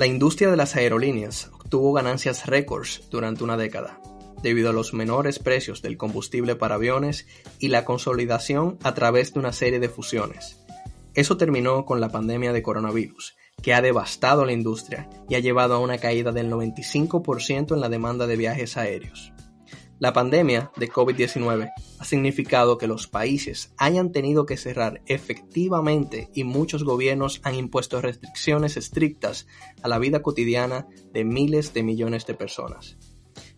La 0.00 0.06
industria 0.06 0.50
de 0.50 0.56
las 0.56 0.76
aerolíneas 0.76 1.50
obtuvo 1.52 1.92
ganancias 1.92 2.46
récords 2.46 3.02
durante 3.10 3.44
una 3.44 3.58
década, 3.58 4.00
debido 4.42 4.70
a 4.70 4.72
los 4.72 4.94
menores 4.94 5.38
precios 5.38 5.82
del 5.82 5.98
combustible 5.98 6.56
para 6.56 6.76
aviones 6.76 7.26
y 7.58 7.68
la 7.68 7.84
consolidación 7.84 8.78
a 8.82 8.94
través 8.94 9.34
de 9.34 9.40
una 9.40 9.52
serie 9.52 9.78
de 9.78 9.90
fusiones. 9.90 10.64
Eso 11.12 11.36
terminó 11.36 11.84
con 11.84 12.00
la 12.00 12.08
pandemia 12.08 12.54
de 12.54 12.62
coronavirus, 12.62 13.36
que 13.62 13.74
ha 13.74 13.82
devastado 13.82 14.46
la 14.46 14.54
industria 14.54 15.06
y 15.28 15.34
ha 15.34 15.40
llevado 15.40 15.74
a 15.74 15.80
una 15.80 15.98
caída 15.98 16.32
del 16.32 16.50
95% 16.50 17.74
en 17.74 17.80
la 17.82 17.90
demanda 17.90 18.26
de 18.26 18.36
viajes 18.36 18.78
aéreos. 18.78 19.34
La 20.00 20.14
pandemia 20.14 20.72
de 20.78 20.90
COVID-19 20.90 21.72
ha 21.98 22.04
significado 22.06 22.78
que 22.78 22.86
los 22.86 23.06
países 23.06 23.74
hayan 23.76 24.12
tenido 24.12 24.46
que 24.46 24.56
cerrar 24.56 25.02
efectivamente 25.04 26.30
y 26.32 26.44
muchos 26.44 26.84
gobiernos 26.84 27.42
han 27.44 27.54
impuesto 27.54 28.00
restricciones 28.00 28.78
estrictas 28.78 29.46
a 29.82 29.88
la 29.88 29.98
vida 29.98 30.22
cotidiana 30.22 30.88
de 31.12 31.24
miles 31.24 31.74
de 31.74 31.82
millones 31.82 32.24
de 32.24 32.32
personas. 32.32 32.96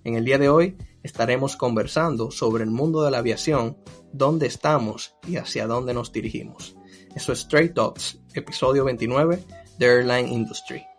En 0.03 0.17
el 0.17 0.25
día 0.25 0.39
de 0.39 0.49
hoy 0.49 0.77
estaremos 1.05 1.57
conversando 1.57 2.33
sobre 2.33 2.65
el 2.65 2.71
mundo 2.73 3.05
de 3.05 3.13
la 3.13 3.19
aviación, 3.19 3.77
dónde 4.13 4.49
estamos 4.49 5.15
y 5.29 5.37
hacia 5.37 5.69
dónde 5.69 5.95
nos 5.95 6.11
dirigimos. 6.11 6.77
Eso 7.15 7.33
es 7.33 7.39
Straight 7.39 7.75
Talks, 7.75 8.19
episodio 8.35 8.85
29 8.85 9.45
de 9.79 9.87
Airline 9.87 10.29
Industry. 10.33 10.92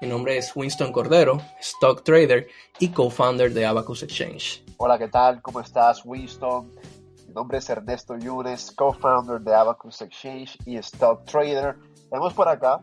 Mi 0.00 0.08
nombre 0.08 0.38
es 0.38 0.56
Winston 0.56 0.92
Cordero, 0.92 1.42
stock 1.60 2.02
trader 2.02 2.48
y 2.78 2.88
co-founder 2.88 3.52
de 3.52 3.66
Abacus 3.66 4.02
Exchange. 4.02 4.64
Hola, 4.78 4.96
¿qué 4.96 5.08
tal? 5.08 5.42
¿Cómo 5.42 5.60
estás, 5.60 6.06
Winston? 6.06 6.72
Mi 7.28 7.34
nombre 7.34 7.58
es 7.58 7.68
Ernesto 7.68 8.16
Yunes, 8.16 8.72
co-founder 8.74 9.42
de 9.42 9.54
Abacus 9.54 10.00
Exchange 10.00 10.56
y 10.64 10.78
stock 10.78 11.26
trader. 11.26 11.76
Tenemos 12.08 12.32
por 12.32 12.48
acá 12.48 12.80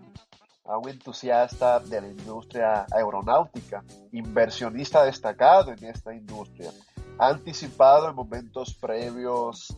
a 0.64 0.78
un 0.78 0.90
entusiasta 0.90 1.80
de 1.80 2.02
la 2.02 2.08
industria 2.08 2.86
aeronáutica, 2.92 3.84
inversionista 4.12 5.04
destacado 5.04 5.72
en 5.72 5.84
esta 5.86 6.14
industria. 6.14 6.70
Ha 7.18 7.30
anticipado 7.30 8.10
en 8.10 8.16
momentos 8.16 8.76
previos 8.76 9.76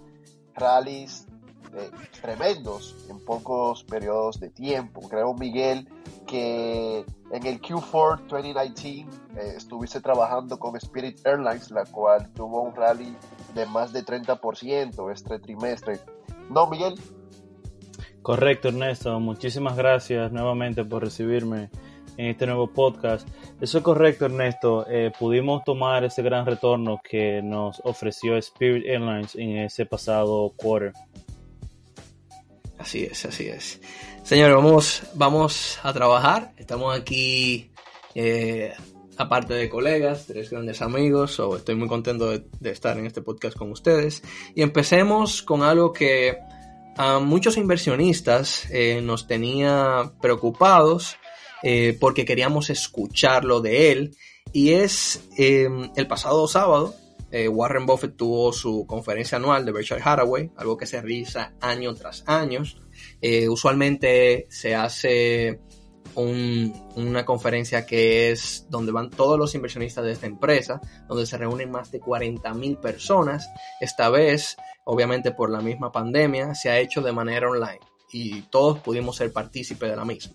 rallies 0.55 1.25
eh, 1.73 1.91
tremendos 2.19 2.95
en 3.09 3.23
pocos 3.23 3.83
periodos 3.83 4.39
de 4.39 4.49
tiempo. 4.49 5.07
Creo, 5.07 5.33
Miguel, 5.35 5.87
que 6.29 7.05
en 7.31 7.45
el 7.45 7.59
Q4 7.59 8.27
2019 8.27 8.99
eh, 9.35 9.53
estuviste 9.57 9.99
trabajando 9.99 10.59
con 10.59 10.75
Spirit 10.75 11.25
Airlines, 11.25 11.71
la 11.71 11.85
cual 11.85 12.31
tuvo 12.33 12.61
un 12.61 12.75
rally 12.75 13.15
de 13.55 13.65
más 13.65 13.91
de 13.91 14.05
30% 14.05 15.11
este 15.11 15.39
trimestre. 15.39 15.99
¿No, 16.49 16.67
Miguel? 16.67 16.95
Correcto, 18.21 18.67
Ernesto. 18.67 19.19
Muchísimas 19.19 19.75
gracias 19.75 20.31
nuevamente 20.31 20.83
por 20.85 21.03
recibirme 21.03 21.71
en 22.17 22.27
este 22.27 22.45
nuevo 22.45 22.67
podcast. 22.67 23.27
Eso 23.59 23.79
es 23.79 23.83
correcto, 23.83 24.25
Ernesto. 24.25 24.85
Eh, 24.87 25.11
pudimos 25.17 25.63
tomar 25.63 26.03
ese 26.03 26.21
gran 26.21 26.45
retorno 26.45 26.99
que 27.03 27.41
nos 27.41 27.81
ofreció 27.85 28.37
Spirit 28.37 28.85
Airlines 28.85 29.35
en 29.35 29.57
ese 29.57 29.85
pasado 29.85 30.53
quarter. 30.55 30.93
Así 32.79 33.03
es, 33.03 33.25
así 33.25 33.47
es. 33.47 33.79
Señores, 34.23 34.55
vamos, 34.55 35.03
vamos 35.13 35.79
a 35.83 35.91
trabajar. 35.91 36.53
Estamos 36.57 36.97
aquí, 36.97 37.71
eh, 38.15 38.73
aparte 39.17 39.53
de 39.53 39.69
colegas, 39.69 40.27
tres 40.27 40.49
grandes 40.49 40.81
amigos. 40.81 41.41
estoy 41.57 41.75
muy 41.75 41.89
contento 41.89 42.29
de, 42.29 42.71
estar 42.71 42.97
en 42.97 43.05
este 43.05 43.21
podcast 43.21 43.57
con 43.57 43.69
ustedes. 43.71 44.23
Y 44.55 44.61
empecemos 44.61 45.43
con 45.43 45.61
algo 45.61 45.91
que 45.91 46.37
a 46.95 47.19
muchos 47.19 47.57
inversionistas 47.57 48.69
eh, 48.71 49.01
nos 49.01 49.27
tenía 49.27 50.13
preocupados 50.21 51.17
eh, 51.63 51.97
porque 51.99 52.23
queríamos 52.23 52.69
escucharlo 52.69 53.59
de 53.59 53.91
él. 53.91 54.15
Y 54.53 54.71
es 54.71 55.21
el 55.37 56.07
pasado 56.07 56.47
sábado, 56.47 56.95
Warren 57.31 57.85
Buffett 57.85 58.15
tuvo 58.15 58.51
su 58.51 58.85
conferencia 58.87 59.37
anual 59.37 59.65
de 59.65 59.71
Berkshire 59.71 60.01
Hathaway, 60.03 60.51
algo 60.57 60.77
que 60.77 60.85
se 60.85 61.01
realiza 61.01 61.53
año 61.61 61.93
tras 61.93 62.23
año. 62.27 62.63
Eh, 63.21 63.47
usualmente 63.47 64.47
se 64.49 64.75
hace 64.75 65.59
una 66.15 67.23
conferencia 67.25 67.85
que 67.85 68.31
es 68.31 68.65
donde 68.69 68.91
van 68.91 69.09
todos 69.09 69.37
los 69.37 69.55
inversionistas 69.55 70.03
de 70.03 70.11
esta 70.11 70.27
empresa, 70.27 70.81
donde 71.07 71.25
se 71.25 71.37
reúnen 71.37 71.71
más 71.71 71.91
de 71.91 71.99
40 71.99 72.53
mil 72.55 72.77
personas. 72.77 73.49
Esta 73.79 74.09
vez, 74.09 74.57
obviamente 74.85 75.31
por 75.31 75.49
la 75.49 75.61
misma 75.61 75.91
pandemia, 75.91 76.55
se 76.55 76.69
ha 76.69 76.79
hecho 76.79 77.01
de 77.01 77.13
manera 77.13 77.49
online 77.49 77.79
y 78.11 78.41
todos 78.43 78.79
pudimos 78.79 79.17
ser 79.17 79.31
partícipes 79.31 79.89
de 79.89 79.95
la 79.95 80.05
misma. 80.05 80.33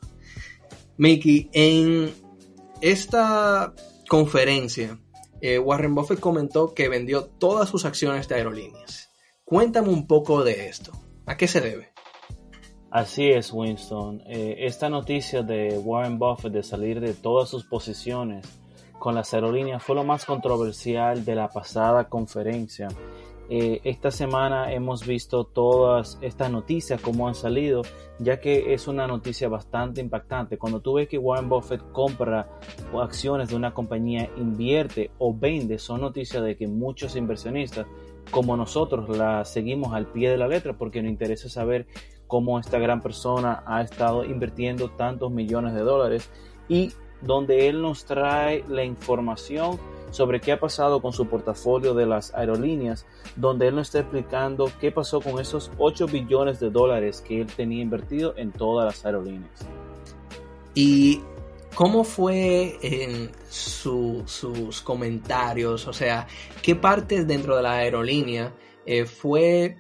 Mickey, 0.96 1.50
en 1.52 2.14
esta 2.80 3.74
conferencia, 4.08 4.98
eh, 5.46 5.58
Warren 5.58 5.94
Buffett 5.94 6.20
comentó 6.20 6.72
que 6.72 6.88
vendió 6.88 7.26
todas 7.26 7.68
sus 7.68 7.84
acciones 7.84 8.28
de 8.28 8.36
aerolíneas. 8.36 9.10
Cuéntame 9.44 9.90
un 9.90 10.06
poco 10.06 10.42
de 10.42 10.68
esto. 10.68 10.92
¿A 11.26 11.36
qué 11.36 11.46
se 11.46 11.60
debe? 11.60 11.92
Así 12.90 13.28
es, 13.28 13.52
Winston. 13.52 14.22
Eh, 14.26 14.56
esta 14.60 14.88
noticia 14.88 15.42
de 15.42 15.76
Warren 15.76 16.18
Buffett 16.18 16.50
de 16.50 16.62
salir 16.62 16.98
de 16.98 17.12
todas 17.12 17.50
sus 17.50 17.66
posiciones 17.66 18.46
con 18.98 19.14
las 19.14 19.34
aerolíneas 19.34 19.82
fue 19.82 19.94
lo 19.96 20.02
más 20.02 20.24
controversial 20.24 21.26
de 21.26 21.34
la 21.34 21.50
pasada 21.50 22.08
conferencia. 22.08 22.88
Eh, 23.50 23.80
esta 23.84 24.10
semana 24.10 24.72
hemos 24.72 25.06
visto 25.06 25.44
todas 25.44 26.18
estas 26.22 26.50
noticias 26.50 27.00
como 27.00 27.28
han 27.28 27.34
salido, 27.34 27.82
ya 28.18 28.40
que 28.40 28.72
es 28.72 28.88
una 28.88 29.06
noticia 29.06 29.48
bastante 29.48 30.00
impactante. 30.00 30.56
Cuando 30.56 30.80
tú 30.80 30.94
ves 30.94 31.08
que 31.08 31.18
Warren 31.18 31.48
Buffett 31.48 31.82
compra 31.92 32.48
acciones 32.98 33.50
de 33.50 33.56
una 33.56 33.74
compañía, 33.74 34.30
invierte 34.36 35.10
o 35.18 35.36
vende, 35.36 35.78
son 35.78 36.00
noticias 36.00 36.42
de 36.42 36.56
que 36.56 36.66
muchos 36.66 37.16
inversionistas 37.16 37.86
como 38.30 38.56
nosotros 38.56 39.14
la 39.16 39.44
seguimos 39.44 39.92
al 39.92 40.06
pie 40.06 40.30
de 40.30 40.38
la 40.38 40.48
letra 40.48 40.72
porque 40.72 41.02
nos 41.02 41.10
interesa 41.10 41.50
saber 41.50 41.86
cómo 42.26 42.58
esta 42.58 42.78
gran 42.78 43.02
persona 43.02 43.62
ha 43.66 43.82
estado 43.82 44.24
invirtiendo 44.24 44.90
tantos 44.90 45.30
millones 45.30 45.74
de 45.74 45.80
dólares 45.80 46.30
y 46.68 46.92
donde 47.20 47.68
él 47.68 47.82
nos 47.82 48.06
trae 48.06 48.64
la 48.68 48.84
información 48.84 49.78
sobre 50.14 50.40
qué 50.40 50.52
ha 50.52 50.60
pasado 50.60 51.02
con 51.02 51.12
su 51.12 51.26
portafolio 51.26 51.92
de 51.92 52.06
las 52.06 52.32
aerolíneas, 52.34 53.04
donde 53.34 53.66
él 53.66 53.74
nos 53.74 53.88
está 53.88 53.98
explicando 53.98 54.70
qué 54.80 54.92
pasó 54.92 55.20
con 55.20 55.40
esos 55.40 55.72
8 55.76 56.06
billones 56.06 56.60
de 56.60 56.70
dólares 56.70 57.20
que 57.20 57.40
él 57.40 57.48
tenía 57.48 57.82
invertido 57.82 58.34
en 58.36 58.52
todas 58.52 58.86
las 58.86 59.04
aerolíneas. 59.04 59.66
Y 60.74 61.20
¿Cómo 61.74 62.04
fue 62.04 62.78
en 62.82 63.32
sus 63.48 64.80
comentarios? 64.84 65.88
O 65.88 65.92
sea, 65.92 66.28
¿qué 66.62 66.76
parte 66.76 67.24
dentro 67.24 67.56
de 67.56 67.62
la 67.64 67.72
aerolínea 67.72 68.54
eh, 68.86 69.06
fue 69.06 69.76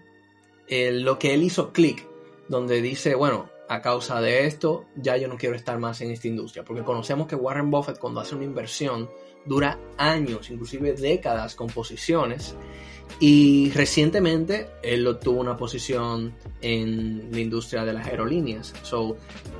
eh, 0.66 0.90
lo 0.90 1.20
que 1.20 1.34
él 1.34 1.44
hizo 1.44 1.72
clic? 1.72 2.04
Donde 2.48 2.82
dice, 2.82 3.14
bueno, 3.14 3.48
a 3.74 3.82
causa 3.82 4.20
de 4.20 4.46
esto, 4.46 4.86
ya 4.96 5.16
yo 5.16 5.28
no 5.28 5.36
quiero 5.36 5.56
estar 5.56 5.78
más 5.78 6.00
en 6.00 6.10
esta 6.10 6.28
industria. 6.28 6.64
Porque 6.64 6.82
conocemos 6.82 7.26
que 7.26 7.36
Warren 7.36 7.70
Buffett 7.70 7.98
cuando 7.98 8.20
hace 8.20 8.34
una 8.34 8.44
inversión 8.44 9.10
dura 9.44 9.78
años, 9.98 10.50
inclusive 10.50 10.92
décadas 10.94 11.54
con 11.54 11.68
posiciones. 11.68 12.56
Y 13.20 13.70
recientemente 13.72 14.68
él 14.82 15.06
obtuvo 15.06 15.40
una 15.40 15.56
posición 15.56 16.34
en 16.62 17.30
la 17.30 17.40
industria 17.40 17.84
de 17.84 17.92
las 17.92 18.06
aerolíneas. 18.06 18.72
So, 18.82 19.16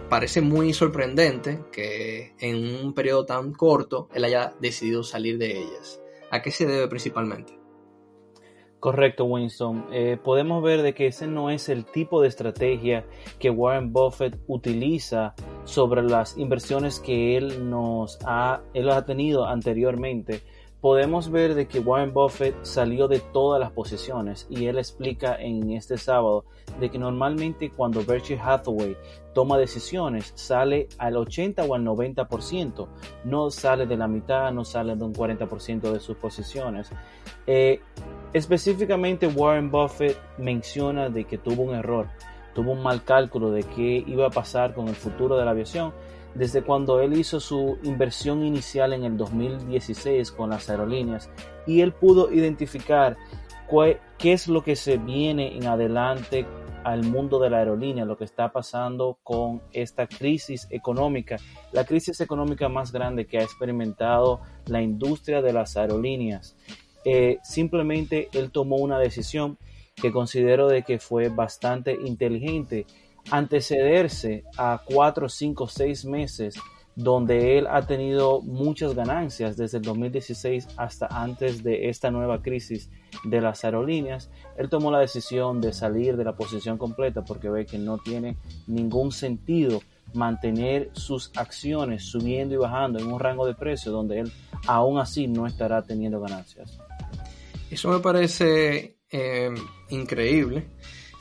parece 0.09 0.41
muy 0.41 0.73
sorprendente 0.73 1.61
que 1.71 2.35
en 2.39 2.85
un 2.85 2.95
periodo 2.95 3.27
tan 3.27 3.53
corto 3.53 4.09
él 4.15 4.25
haya 4.25 4.55
decidido 4.61 5.03
salir 5.03 5.39
de 5.39 5.59
ellas. 5.59 6.01
¿A 6.31 6.43
qué 6.43 6.51
se 6.51 6.67
debe 6.67 6.89
principalmente? 6.89 7.64
Correcto, 8.85 9.25
Winston. 9.25 9.87
Eh, 9.93 10.19
podemos 10.23 10.63
ver 10.63 10.83
de 10.83 10.93
que 10.93 11.07
ese 11.07 11.27
no 11.27 11.49
es 11.49 11.71
el 11.71 11.87
tipo 11.87 12.21
de 12.21 12.29
estrategia 12.29 13.07
que 13.39 13.49
Warren 13.49 13.95
Buffett 13.95 14.39
utiliza 14.47 15.35
sobre 15.65 16.03
las 16.03 16.37
inversiones 16.37 17.01
que 17.01 17.39
él 17.39 17.71
nos 17.71 18.19
ha, 18.27 18.61
él 18.75 18.91
ha 18.91 19.07
tenido 19.07 19.47
anteriormente. 19.47 20.43
Podemos 20.83 21.31
ver 21.31 21.55
de 21.55 21.67
que 21.67 21.81
Warren 21.81 22.13
Buffett 22.13 22.63
salió 22.63 23.09
de 23.09 23.21
todas 23.21 23.59
las 23.59 23.71
posiciones 23.71 24.47
y 24.51 24.67
él 24.67 24.77
explica 24.77 25.35
en 25.41 25.71
este 25.71 25.97
sábado 25.97 26.45
de 26.79 26.91
que 26.91 26.99
normalmente 26.99 27.71
cuando 27.71 28.05
Berkshire 28.05 28.39
Hathaway 28.39 28.99
toma 29.33 29.57
decisiones 29.57 30.35
sale 30.35 30.89
al 30.99 31.17
80 31.17 31.65
o 31.65 31.75
al 31.75 31.87
90%, 31.87 32.87
no 33.25 33.51
sale 33.51 33.87
de 33.87 33.97
la 33.97 34.09
mitad, 34.09 34.53
no 34.53 34.67
sale 34.67 34.95
de 34.95 35.05
un 35.05 35.15
40% 35.15 35.91
de 35.91 36.01
sus 36.01 36.19
posiciones. 36.19 36.91
Eh, 37.47 37.81
específicamente 38.35 39.29
Warren 39.29 39.71
Buffett 39.71 40.19
menciona 40.37 41.09
de 41.09 41.25
que 41.25 41.39
tuvo 41.39 41.63
un 41.63 41.75
error, 41.75 42.09
tuvo 42.55 42.73
un 42.73 42.83
mal 42.83 43.05
cálculo 43.05 43.51
de 43.51 43.63
qué 43.63 44.05
iba 44.07 44.27
a 44.27 44.31
pasar 44.31 44.75
con 44.75 44.89
el 44.89 44.97
futuro 44.97 45.37
de 45.37 45.45
la 45.45 45.53
aviación 45.53 45.95
desde 46.35 46.63
cuando 46.63 47.01
él 47.01 47.17
hizo 47.17 47.39
su 47.39 47.79
inversión 47.85 48.45
inicial 48.45 48.93
en 48.93 49.05
el 49.05 49.17
2016 49.17 50.33
con 50.33 50.51
las 50.51 50.69
aerolíneas 50.69 51.31
y 51.65 51.81
él 51.81 51.93
pudo 51.93 52.33
identificar 52.33 53.17
qué 54.19 54.33
es 54.33 54.49
lo 54.49 54.63
que 54.63 54.77
se 54.77 54.99
viene 54.99 55.57
en 55.57 55.67
adelante 55.67 56.47
al 56.85 57.03
mundo 57.03 57.39
de 57.39 57.49
la 57.49 57.59
aerolínea, 57.59 58.05
lo 58.05 58.19
que 58.19 58.25
está 58.25 58.53
pasando 58.53 59.19
con 59.23 59.63
esta 59.73 60.07
crisis 60.07 60.67
económica, 60.71 61.37
la 61.73 61.85
crisis 61.85 62.21
económica 62.21 62.69
más 62.69 62.93
grande 62.93 63.27
que 63.27 63.39
ha 63.39 63.43
experimentado 63.43 64.41
la 64.67 64.83
industria 64.83 65.41
de 65.41 65.53
las 65.53 65.77
aerolíneas. 65.77 66.57
Eh, 67.05 67.39
simplemente 67.43 68.29
él 68.33 68.51
tomó 68.51 68.77
una 68.77 68.99
decisión 68.99 69.59
que 69.95 70.13
considero 70.13 70.69
de 70.69 70.83
que 70.83 70.99
fue 70.99 71.29
bastante 71.29 71.97
inteligente, 72.05 72.87
antecederse 73.31 74.45
a 74.57 74.83
cuatro, 74.85 75.29
cinco, 75.29 75.69
seis 75.69 76.05
meses 76.05 76.57
donde 76.97 77.59
él 77.59 77.67
ha 77.69 77.83
tenido 77.83 78.41
muchas 78.41 78.95
ganancias 78.95 79.57
desde 79.57 79.79
el 79.79 79.85
2016 79.85 80.69
hasta 80.77 81.07
antes 81.07 81.65
de 81.65 81.89
esta 81.89 82.11
nueva 82.11 82.41
crisis 82.41 82.89
de 83.25 83.41
las 83.41 83.65
aerolíneas, 83.65 84.31
él 84.57 84.69
tomó 84.69 84.93
la 84.93 85.01
decisión 85.01 85.61
de 85.61 85.73
salir 85.73 86.17
de 86.17 86.25
la 86.25 86.37
posición 86.37 86.79
completa 86.79 87.25
porque 87.25 87.49
ve 87.51 87.67
que 87.67 87.79
no 87.79 87.99
tiene 87.99 88.37
ningún 88.67 89.11
sentido 89.11 89.81
mantener 90.13 90.91
sus 90.93 91.33
acciones 91.37 92.05
subiendo 92.05 92.55
y 92.55 92.59
bajando 92.59 93.01
en 93.01 93.13
un 93.13 93.19
rango 93.19 93.47
de 93.47 93.55
precio 93.55 93.91
donde 93.91 94.21
él 94.21 94.33
aún 94.67 94.99
así 94.99 95.27
no 95.27 95.47
estará 95.47 95.83
teniendo 95.83 96.21
ganancias. 96.21 96.79
Eso 97.75 97.89
me 97.89 97.99
parece 97.99 98.99
eh, 99.11 99.53
increíble. 99.91 100.69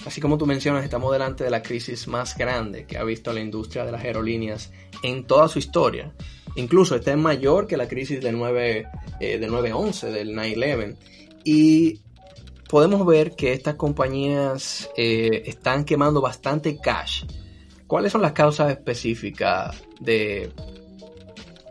Así 0.05 0.21
como 0.21 0.37
tú 0.37 0.45
mencionas, 0.45 0.83
estamos 0.83 1.11
delante 1.11 1.43
de 1.43 1.49
la 1.49 1.63
crisis 1.63 2.07
más 2.07 2.37
grande 2.37 2.85
que 2.85 2.95
ha 2.99 3.03
visto 3.03 3.33
la 3.33 3.39
industria 3.39 3.83
de 3.85 3.91
las 3.91 4.03
aerolíneas 4.03 4.71
en 5.01 5.25
toda 5.25 5.47
su 5.47 5.57
historia. 5.57 6.13
Incluso 6.55 6.95
está 6.95 7.17
mayor 7.17 7.65
que 7.65 7.75
la 7.75 7.87
crisis 7.87 8.21
del 8.21 8.37
9, 8.37 8.85
eh, 9.19 9.39
del 9.39 9.49
9-11, 9.49 10.11
del 10.11 10.35
9-11. 10.35 10.95
Y 11.43 12.01
podemos 12.69 13.03
ver 13.03 13.35
que 13.35 13.53
estas 13.53 13.73
compañías 13.73 14.91
eh, 14.95 15.41
están 15.47 15.85
quemando 15.85 16.21
bastante 16.21 16.77
cash. 16.77 17.23
¿Cuáles 17.87 18.11
son 18.11 18.21
las 18.21 18.33
causas 18.33 18.69
específicas 18.69 19.75
de, 19.99 20.51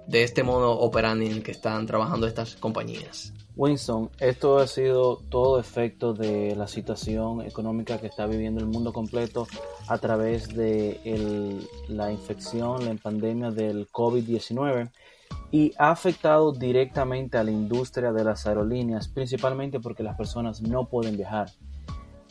de 0.09 0.25
este 0.25 0.43
modo 0.43 0.73
operandi 0.73 1.27
en 1.27 1.33
el 1.35 1.43
que 1.45 1.53
están 1.53 1.87
trabajando 1.87 2.27
estas 2.27 2.57
compañías? 2.57 3.33
Winston, 3.55 4.11
esto 4.19 4.59
ha 4.59 4.67
sido 4.67 5.19
todo 5.29 5.61
efecto 5.61 6.15
de 6.15 6.57
la 6.57 6.67
situación 6.67 7.43
económica 7.43 7.99
que 7.99 8.07
está 8.07 8.27
viviendo 8.27 8.61
el 8.61 8.67
mundo 8.67 8.93
completo 8.93 9.47
a 9.89 9.99
través 9.99 10.49
de 10.55 11.01
la 11.89 12.11
infección, 12.11 12.85
la 12.87 12.95
pandemia 12.95 13.51
del 13.51 13.89
COVID-19 13.89 14.91
y 15.51 15.73
ha 15.79 15.91
afectado 15.91 16.53
directamente 16.53 17.37
a 17.37 17.45
la 17.45 17.51
industria 17.51 18.11
de 18.11 18.25
las 18.25 18.47
aerolíneas, 18.47 19.09
principalmente 19.09 19.81
porque 19.81 20.03
las 20.03 20.17
personas 20.17 20.63
no 20.63 20.87
pueden 20.87 21.17
viajar. 21.17 21.51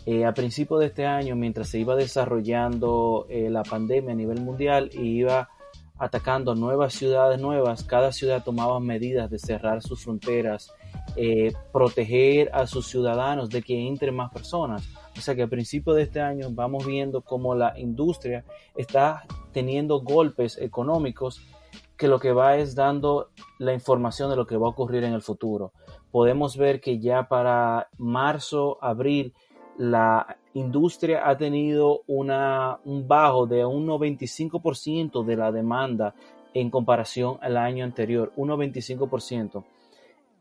Eh, 0.08 0.26
a 0.26 0.34
principios 0.34 0.80
de 0.80 0.88
este 0.88 1.06
año, 1.06 1.36
mientras 1.36 1.70
se 1.70 1.78
iba 1.78 1.96
desarrollando 1.96 3.28
eh, 3.30 3.52
la 3.52 3.62
pandemia 3.62 4.14
a 4.14 4.16
nivel 4.16 4.42
mundial 4.42 4.90
y 4.92 5.20
iba 5.20 5.50
atacando 6.02 6.56
nuevas 6.56 6.96
ciudades 6.96 7.40
nuevas, 7.40 7.84
cada 7.84 8.12
ciudad 8.12 8.44
tomaba 8.44 8.80
medidas 8.80 9.30
de 9.30 9.38
cerrar 9.38 9.84
sus 9.84 10.04
fronteras, 10.04 10.74
eh, 11.16 11.54
proteger 11.72 12.50
a 12.56 12.66
sus 12.66 12.88
ciudadanos 12.88 13.52
de 13.52 13.62
que 13.62 13.88
entren 13.88 14.16
más 14.16 14.32
personas. 14.32 14.90
O 15.16 15.22
sea 15.22 15.36
que 15.36 15.44
a 15.44 15.48
principios 15.48 15.98
de 15.98 16.02
este 16.02 16.20
año 16.20 16.48
vamos 16.50 16.88
viendo 16.88 17.22
cómo 17.22 17.54
la 17.54 17.78
industria 17.78 18.44
está 18.76 19.26
teniendo 19.52 20.00
golpes 20.00 20.58
económicos 20.58 21.46
que 21.98 22.08
lo 22.08 22.20
que 22.20 22.32
va 22.32 22.58
es 22.58 22.74
dando 22.74 23.30
la 23.60 23.72
información 23.72 24.32
de 24.32 24.38
lo 24.38 24.48
que 24.48 24.58
va 24.58 24.66
a 24.66 24.72
ocurrir 24.72 25.04
en 25.04 25.14
el 25.14 25.22
futuro. 25.22 25.72
Podemos 26.10 26.58
ver 26.58 26.82
que 26.82 26.98
ya 26.98 27.28
para 27.28 27.90
marzo, 28.00 28.80
abril, 28.82 29.36
la 29.78 30.38
industria 30.54 31.28
ha 31.28 31.38
tenido 31.38 32.02
un 32.08 33.08
bajo 33.08 33.48
de 33.48 33.66
un 33.66 33.88
95% 33.88 35.24
de 35.24 35.36
la 35.36 35.52
demanda 35.52 36.14
en 36.54 36.70
comparación 36.70 37.38
al 37.42 37.58
año 37.58 37.86
anterior, 37.86 38.32
un 38.36 38.50
95%. 38.50 39.64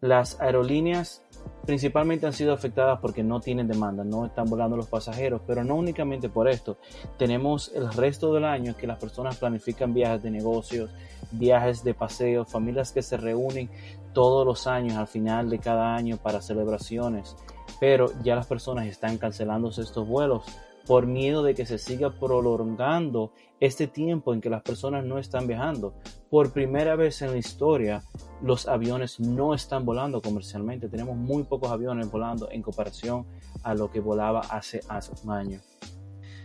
Las 0.00 0.41
aerolíneas 0.41 1.23
principalmente 1.67 2.27
han 2.27 2.32
sido 2.32 2.55
afectadas 2.55 3.00
porque 3.00 3.23
no 3.23 3.41
tienen 3.41 3.69
demanda, 3.69 4.03
no 4.03 4.25
están 4.25 4.49
volando 4.49 4.77
los 4.77 4.87
pasajeros, 4.87 5.43
pero 5.47 5.62
no 5.62 5.75
únicamente 5.76 6.31
por 6.31 6.49
esto. 6.49 6.79
Tenemos 7.19 7.71
el 7.75 7.93
resto 7.93 8.33
del 8.33 8.47
año 8.47 8.75
que 8.76 8.87
las 8.87 8.99
personas 8.99 9.37
planifican 9.37 9.93
viajes 9.93 10.23
de 10.23 10.31
negocios, 10.31 10.91
viajes 11.33 11.85
de 11.85 11.93
paseo, 11.93 12.47
familias 12.47 12.93
que 12.93 13.03
se 13.03 13.19
reúnen 13.19 13.69
todos 14.15 14.47
los 14.47 14.67
años 14.67 14.97
al 14.97 15.06
final 15.06 15.50
de 15.50 15.59
cada 15.59 15.94
año 15.94 16.17
para 16.17 16.41
celebraciones, 16.41 17.37
pero 17.81 18.12
ya 18.23 18.37
las 18.37 18.47
personas 18.47 18.87
están 18.87 19.19
cancelando 19.19 19.71
estos 19.71 20.06
vuelos 20.06 20.44
por 20.87 21.06
miedo 21.06 21.43
de 21.43 21.55
que 21.55 21.67
se 21.67 21.79
siga 21.79 22.11
prolongando 22.11 23.32
este 23.61 23.87
tiempo 23.87 24.35
en 24.35 24.41
que 24.41 24.50
las 24.50 24.62
personas 24.62 25.05
no 25.05 25.19
están 25.19 25.47
viajando. 25.47 25.94
Por 26.31 26.53
primera 26.53 26.97
vez 26.97 27.23
en 27.23 27.32
la 27.32 27.37
historia, 27.37 28.03
los 28.43 28.67
aviones 28.67 29.21
no 29.21 29.55
están 29.55 29.85
volando 29.85 30.21
comercialmente. 30.23 30.88
Tenemos 30.88 31.17
muy 31.17 31.44
pocos 31.44 31.71
aviones 31.71 32.11
volando 32.11 32.50
en 32.50 32.62
comparación 32.62 33.27
a 33.62 33.75
lo 33.75 33.91
que 33.91 34.00
volaba 34.00 34.41
hace, 34.41 34.81
hace 34.88 35.12
un 35.25 35.33
año. 35.33 35.61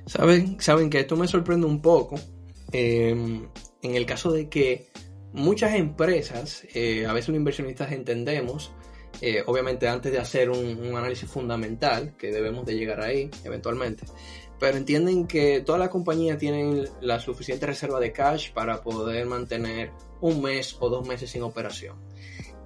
Saben, 0.06 0.60
saben 0.60 0.90
que 0.90 1.00
esto 1.00 1.16
me 1.16 1.28
sorprende 1.28 1.66
un 1.66 1.82
poco. 1.82 2.16
Em, 2.72 3.48
en 3.82 3.96
el 3.96 4.06
caso 4.06 4.32
de 4.32 4.50
que 4.50 4.90
muchas 5.34 5.74
empresas, 5.76 6.66
eh, 6.74 7.06
a 7.06 7.14
veces 7.14 7.30
los 7.30 7.38
inversionistas 7.38 7.92
entendemos, 7.92 8.72
eh, 9.22 9.44
obviamente 9.46 9.88
antes 9.88 10.12
de 10.12 10.20
hacer 10.20 10.50
un, 10.50 10.96
análisis 10.96 11.30
fundamental, 11.30 12.16
que 12.18 12.32
debemos 12.32 12.66
de 12.66 12.76
llegar 12.76 13.02
ahí 13.02 13.30
eventualmente, 13.44 14.06
pero 14.60 14.78
entienden 14.78 15.28
que 15.28 15.62
todas 15.62 15.80
las 15.80 15.90
compañías 15.90 16.38
tienen 16.38 16.88
la 17.02 17.20
suficiente 17.20 17.66
reserva 17.66 18.00
de 18.00 18.12
cash 18.12 18.52
para 18.54 18.82
poder 18.82 19.26
mantener 19.26 19.92
un 20.22 20.42
mes 20.42 20.78
o 20.80 20.90
dos 20.90 21.08
meses 21.08 21.30
sin 21.30 21.44
operación. 21.44 21.98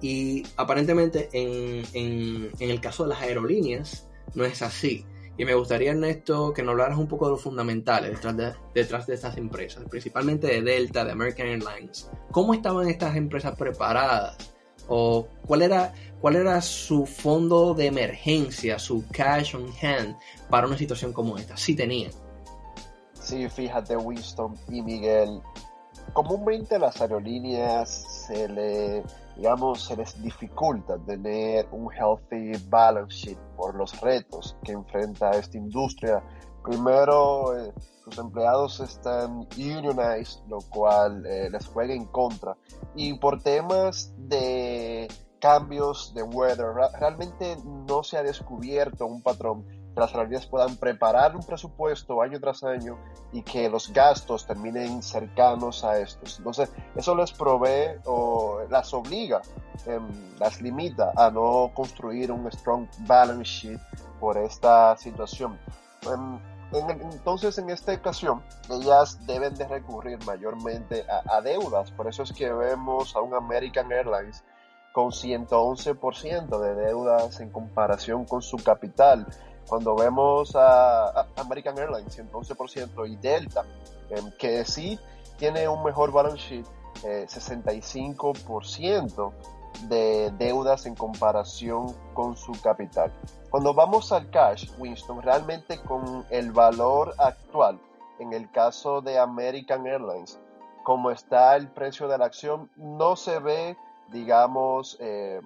Y 0.00 0.44
aparentemente 0.56 1.28
en, 1.32 1.82
en, 1.92 2.70
el 2.70 2.80
caso 2.80 3.02
de 3.02 3.10
las 3.10 3.20
aerolíneas 3.20 4.08
no 4.34 4.44
es 4.44 4.62
así. 4.62 5.04
Y 5.36 5.44
me 5.44 5.54
gustaría, 5.54 5.92
Ernesto, 5.92 6.52
que 6.52 6.62
nos 6.62 6.72
hablaras 6.72 6.98
un 6.98 7.08
poco 7.08 7.26
de 7.26 7.32
los 7.32 7.42
fundamentales 7.42 8.10
detrás 8.12 8.36
de, 8.36 8.52
detrás 8.74 9.06
de 9.06 9.14
estas 9.14 9.36
empresas, 9.36 9.84
principalmente 9.88 10.46
de 10.46 10.62
Delta, 10.62 11.04
de 11.04 11.12
American 11.12 11.46
Airlines. 11.46 12.10
¿Cómo 12.30 12.54
estaban 12.54 12.88
estas 12.88 13.16
empresas 13.16 13.56
preparadas? 13.56 14.49
¿O 14.92 15.28
cuál 15.46 15.62
era, 15.62 15.94
cuál 16.20 16.34
era 16.34 16.60
su 16.60 17.06
fondo 17.06 17.74
de 17.74 17.86
emergencia, 17.86 18.76
su 18.78 19.04
cash 19.12 19.54
on 19.54 19.72
hand 19.80 20.16
para 20.50 20.66
una 20.66 20.76
situación 20.76 21.12
como 21.12 21.38
esta? 21.38 21.56
Si 21.56 21.76
tenían. 21.76 22.10
Sí, 23.14 23.48
fíjate, 23.48 23.96
Winston 23.96 24.54
y 24.68 24.82
Miguel. 24.82 25.40
Comúnmente 26.12 26.76
las 26.76 27.00
aerolíneas 27.00 27.88
se 28.26 28.48
le, 28.48 29.04
digamos, 29.36 29.84
se 29.84 29.96
les 29.96 30.20
dificulta 30.20 30.98
tener 31.06 31.68
un 31.70 31.88
healthy 31.92 32.60
balance 32.68 33.16
sheet 33.16 33.38
por 33.56 33.76
los 33.76 34.00
retos 34.00 34.56
que 34.64 34.72
enfrenta 34.72 35.30
esta 35.30 35.56
industria. 35.56 36.20
Primero, 36.62 37.58
eh, 37.58 37.72
sus 38.04 38.18
empleados 38.18 38.80
están 38.80 39.46
unionized, 39.56 40.40
lo 40.48 40.58
cual 40.68 41.24
eh, 41.26 41.48
les 41.50 41.66
juega 41.66 41.94
en 41.94 42.06
contra. 42.06 42.56
Y 42.94 43.14
por 43.14 43.42
temas 43.42 44.12
de 44.16 45.08
cambios 45.40 46.12
de 46.14 46.22
weather, 46.22 46.66
realmente 46.98 47.56
no 47.88 48.02
se 48.02 48.18
ha 48.18 48.22
descubierto 48.22 49.06
un 49.06 49.22
patrón 49.22 49.64
que 49.94 50.00
las 50.00 50.12
aerolíneas 50.12 50.46
puedan 50.46 50.76
preparar 50.76 51.34
un 51.34 51.42
presupuesto 51.42 52.22
año 52.22 52.38
tras 52.38 52.62
año 52.62 52.96
y 53.32 53.42
que 53.42 53.68
los 53.68 53.92
gastos 53.92 54.46
terminen 54.46 55.02
cercanos 55.02 55.82
a 55.82 55.98
estos. 55.98 56.38
Entonces, 56.38 56.70
eso 56.94 57.14
les 57.16 57.32
provee 57.32 57.98
o 58.04 58.60
las 58.70 58.94
obliga, 58.94 59.40
em, 59.86 60.06
las 60.38 60.60
limita 60.60 61.12
a 61.16 61.30
no 61.30 61.72
construir 61.74 62.30
un 62.30 62.50
strong 62.52 62.86
balance 63.00 63.44
sheet 63.44 63.80
por 64.20 64.36
esta 64.36 64.96
situación. 64.96 65.58
Entonces, 66.72 67.58
en 67.58 67.70
esta 67.70 67.92
ocasión, 67.92 68.44
ellas 68.68 69.18
deben 69.26 69.54
de 69.54 69.66
recurrir 69.66 70.24
mayormente 70.24 71.04
a, 71.08 71.40
deudas. 71.40 71.90
Por 71.90 72.06
eso 72.06 72.22
es 72.22 72.32
que 72.32 72.52
vemos 72.52 73.16
a 73.16 73.20
un 73.20 73.34
American 73.34 73.90
Airlines 73.90 74.44
con 74.92 75.10
111% 75.10 76.58
de 76.58 76.74
deudas 76.74 77.40
en 77.40 77.50
comparación 77.50 78.24
con 78.24 78.40
su 78.42 78.58
capital. 78.58 79.26
Cuando 79.68 79.96
vemos 79.96 80.54
a, 80.54 81.26
American 81.36 81.76
Airlines 81.78 82.16
111% 82.16 83.08
y 83.08 83.16
Delta, 83.16 83.64
em, 84.10 84.30
que 84.38 84.64
sí 84.64 84.96
tiene 85.38 85.66
un 85.68 85.82
mejor 85.82 86.12
balance 86.12 86.38
sheet, 86.38 86.66
65% 87.02 89.32
eh, 89.32 89.34
de 89.88 90.30
deudas 90.38 90.86
en 90.86 90.94
comparación 90.94 91.94
con 92.14 92.36
su 92.36 92.52
capital. 92.60 93.12
Cuando 93.50 93.74
vamos 93.74 94.12
al 94.12 94.30
cash, 94.30 94.70
Winston, 94.78 95.22
realmente 95.22 95.78
con 95.80 96.24
el 96.30 96.52
valor 96.52 97.14
actual, 97.18 97.78
en 98.18 98.32
el 98.32 98.50
caso 98.50 99.00
de 99.00 99.18
American 99.18 99.86
Airlines, 99.86 100.38
como 100.82 101.10
está 101.10 101.56
el 101.56 101.68
precio 101.68 102.08
de 102.08 102.18
la 102.18 102.26
acción, 102.26 102.70
no 102.76 103.16
se 103.16 103.38
ve 103.38 103.76
digamos, 104.12 104.96
eh, 105.00 105.40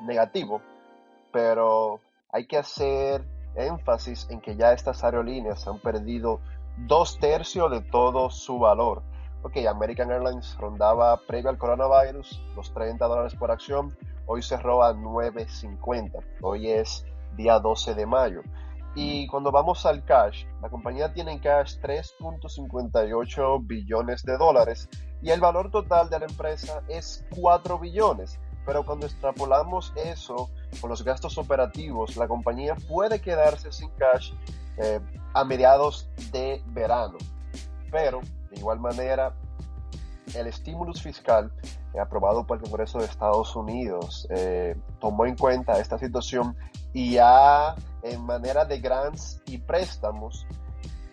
negativo, 0.00 0.60
pero 1.32 2.00
hay 2.30 2.46
que 2.46 2.58
hacer 2.58 3.24
énfasis 3.54 4.28
en 4.30 4.40
que 4.40 4.56
ya 4.56 4.72
estas 4.72 5.04
aerolíneas 5.04 5.66
han 5.66 5.78
perdido 5.78 6.40
dos 6.76 7.18
tercios 7.18 7.70
de 7.70 7.80
todo 7.80 8.30
su 8.30 8.58
valor. 8.58 9.02
Ok, 9.44 9.56
American 9.68 10.10
Airlines 10.12 10.56
rondaba 10.56 11.16
previo 11.26 11.50
al 11.50 11.58
coronavirus 11.58 12.40
los 12.54 12.72
30 12.72 13.04
dólares 13.06 13.34
por 13.34 13.50
acción, 13.50 13.96
hoy 14.26 14.40
cerró 14.40 14.84
a 14.84 14.94
9.50, 14.94 16.12
hoy 16.42 16.70
es 16.70 17.04
día 17.36 17.58
12 17.58 17.94
de 17.94 18.06
mayo. 18.06 18.42
Y 18.94 19.26
cuando 19.26 19.50
vamos 19.50 19.84
al 19.84 20.04
cash, 20.04 20.44
la 20.60 20.68
compañía 20.68 21.12
tiene 21.12 21.32
en 21.32 21.38
cash 21.40 21.76
3.58 21.80 23.66
billones 23.66 24.22
de 24.22 24.36
dólares 24.36 24.88
y 25.22 25.30
el 25.30 25.40
valor 25.40 25.72
total 25.72 26.08
de 26.08 26.20
la 26.20 26.26
empresa 26.26 26.82
es 26.88 27.24
4 27.34 27.78
billones. 27.80 28.38
Pero 28.64 28.84
cuando 28.84 29.06
extrapolamos 29.06 29.92
eso 29.96 30.50
con 30.80 30.90
los 30.90 31.02
gastos 31.02 31.36
operativos, 31.36 32.16
la 32.16 32.28
compañía 32.28 32.76
puede 32.88 33.20
quedarse 33.20 33.72
sin 33.72 33.90
cash 33.90 34.34
eh, 34.76 35.00
a 35.34 35.44
mediados 35.44 36.08
de 36.30 36.62
verano. 36.66 37.18
Pero, 37.90 38.20
de 38.52 38.60
igual 38.60 38.80
manera, 38.80 39.34
el 40.34 40.46
estímulo 40.46 40.92
fiscal 40.94 41.52
aprobado 42.00 42.46
por 42.46 42.58
el 42.58 42.62
Congreso 42.62 42.98
de 42.98 43.06
Estados 43.06 43.54
Unidos 43.56 44.26
eh, 44.30 44.76
tomó 45.00 45.26
en 45.26 45.36
cuenta 45.36 45.78
esta 45.78 45.98
situación 45.98 46.56
y 46.92 47.18
ha, 47.18 47.74
en 48.02 48.24
manera 48.24 48.64
de 48.64 48.80
grants 48.80 49.40
y 49.46 49.58
préstamos, 49.58 50.46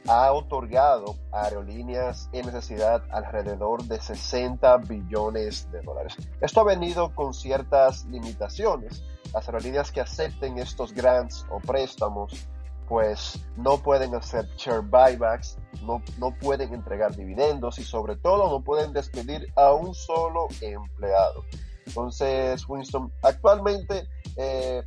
ha 0.08 0.32
otorgado 0.32 1.16
a 1.32 1.44
aerolíneas 1.44 2.30
en 2.32 2.46
necesidad 2.46 3.04
alrededor 3.12 3.84
de 3.84 4.02
60 4.02 4.78
billones 4.78 5.70
de 5.72 5.82
dólares. 5.82 6.16
Esto 6.42 6.62
ha 6.62 6.64
venido 6.64 7.14
con 7.14 7.34
ciertas 7.34 8.06
limitaciones. 8.06 9.04
Las 9.34 9.48
aerolíneas 9.48 9.92
que 9.92 10.02
acepten 10.02 10.58
estos 10.58 10.94
grants 10.94 11.46
o 11.52 11.60
préstamos 11.60 12.48
pues 12.90 13.40
no 13.56 13.78
pueden 13.78 14.16
hacer 14.16 14.50
share 14.58 14.82
buybacks, 14.82 15.58
no, 15.84 16.02
no 16.18 16.32
pueden 16.32 16.74
entregar 16.74 17.16
dividendos 17.16 17.78
y 17.78 17.84
sobre 17.84 18.16
todo 18.16 18.50
no 18.50 18.64
pueden 18.64 18.92
despedir 18.94 19.48
a 19.56 19.74
un 19.74 19.94
solo 19.94 20.48
empleado. 20.60 21.46
Entonces, 21.86 22.68
Winston, 22.68 23.14
actualmente 23.22 24.10
eh, 24.36 24.84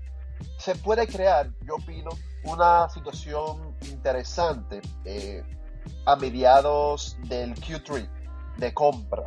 se 0.58 0.74
puede 0.74 1.06
crear, 1.06 1.50
yo 1.64 1.76
opino, 1.76 2.10
una 2.44 2.88
situación 2.88 3.76
interesante 3.82 4.82
eh, 5.04 5.44
a 6.04 6.16
mediados 6.16 7.16
del 7.28 7.54
Q3 7.54 8.08
de 8.56 8.74
compra. 8.74 9.22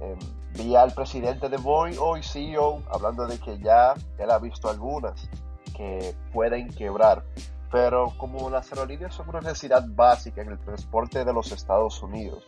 Eh, 0.00 0.16
vi 0.54 0.74
al 0.74 0.92
presidente 0.92 1.48
de 1.48 1.58
Boeing, 1.58 1.96
hoy 2.00 2.24
CEO, 2.24 2.82
hablando 2.90 3.24
de 3.28 3.38
que 3.38 3.56
ya 3.60 3.94
él 4.18 4.30
ha 4.32 4.38
visto 4.38 4.68
algunas 4.68 5.28
que 5.76 6.16
pueden 6.32 6.68
quebrar. 6.70 7.24
Pero 7.74 8.14
como 8.18 8.48
las 8.50 8.70
aerolíneas 8.70 9.16
son 9.16 9.30
una 9.30 9.40
necesidad 9.40 9.84
básica 9.84 10.42
en 10.42 10.52
el 10.52 10.60
transporte 10.60 11.24
de 11.24 11.32
los 11.32 11.50
Estados 11.50 12.00
Unidos, 12.04 12.44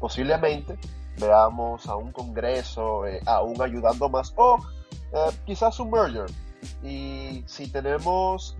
posiblemente 0.00 0.78
veamos 1.20 1.86
a 1.88 1.96
un 1.96 2.10
Congreso 2.10 3.06
eh, 3.06 3.20
aún 3.26 3.60
ayudando 3.60 4.08
más 4.08 4.32
o 4.34 4.56
quizás 5.44 5.78
un 5.78 5.90
merger 5.90 6.24
y 6.82 7.44
si 7.46 7.70
tenemos 7.70 8.56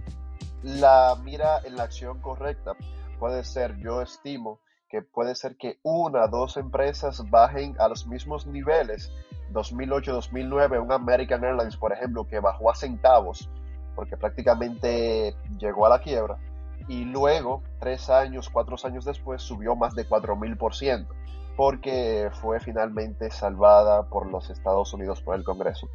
la 0.62 1.16
mira 1.24 1.62
en 1.64 1.76
la 1.76 1.84
acción 1.84 2.20
correcta, 2.20 2.72
puede 3.18 3.42
ser, 3.42 3.78
yo 3.78 4.02
estimo, 4.02 4.58
que 4.90 5.00
puede 5.00 5.34
ser 5.34 5.56
que 5.56 5.78
una, 5.82 6.26
dos 6.26 6.58
empresas 6.58 7.22
bajen 7.30 7.74
a 7.78 7.88
los 7.88 8.06
mismos 8.06 8.46
niveles. 8.46 9.10
2008-2009, 9.54 10.82
un 10.82 10.92
American 10.92 11.42
Airlines, 11.42 11.78
por 11.78 11.94
ejemplo, 11.94 12.26
que 12.26 12.38
bajó 12.38 12.70
a 12.70 12.74
centavos, 12.74 13.48
porque 13.94 14.16
prácticamente 14.16 15.34
llegó 15.58 15.86
a 15.86 15.90
la 15.90 16.00
quiebra, 16.00 16.38
y 16.88 17.04
luego, 17.04 17.62
tres 17.78 18.10
años, 18.10 18.48
cuatro 18.50 18.76
años 18.84 19.04
después, 19.04 19.42
subió 19.42 19.76
más 19.76 19.94
de 19.94 20.08
4.000%, 20.08 21.06
porque 21.56 22.28
fue 22.40 22.60
finalmente 22.60 23.30
salvada 23.30 24.08
por 24.08 24.30
los 24.30 24.50
Estados 24.50 24.92
Unidos 24.92 25.20
por 25.20 25.36
el 25.36 25.44
Congreso. 25.44 25.88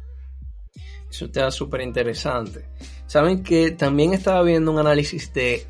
Eso 1.10 1.26
está 1.26 1.50
súper 1.50 1.80
interesante. 1.80 2.68
Saben 3.06 3.42
que 3.42 3.72
también 3.72 4.12
estaba 4.12 4.42
viendo 4.42 4.70
un 4.70 4.78
análisis 4.78 5.32
de 5.32 5.66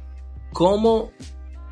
cómo 0.52 1.12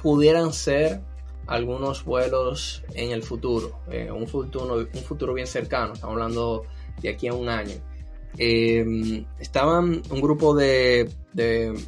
pudieran 0.03 0.53
ser 0.53 1.01
algunos 1.47 2.05
vuelos 2.05 2.85
en 2.95 3.11
el 3.13 3.23
futuro, 3.23 3.81
eh, 3.91 4.11
un, 4.11 4.27
futuro 4.27 4.77
un 4.77 5.03
futuro 5.03 5.33
bien 5.33 5.47
cercano, 5.47 5.93
estamos 5.93 6.15
hablando 6.15 6.65
de 7.01 7.09
aquí 7.09 7.29
a 7.29 7.35
un 7.35 7.49
año. 7.49 7.75
Em, 8.39 9.25
estaban 9.39 10.03
un 10.11 10.21
grupo 10.21 10.55
de, 10.55 11.09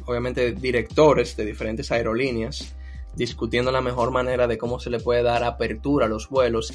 obviamente, 0.05 0.53
directores 0.53 1.35
de 1.37 1.45
diferentes 1.45 1.91
aerolíneas 1.91 2.75
discutiendo 3.15 3.71
la 3.71 3.81
mejor 3.81 4.11
manera 4.11 4.47
de 4.47 4.57
cómo 4.57 4.79
se 4.79 4.89
le 4.89 4.99
puede 4.99 5.23
dar 5.23 5.43
apertura 5.43 6.05
a 6.05 6.09
los 6.09 6.29
vuelos 6.29 6.73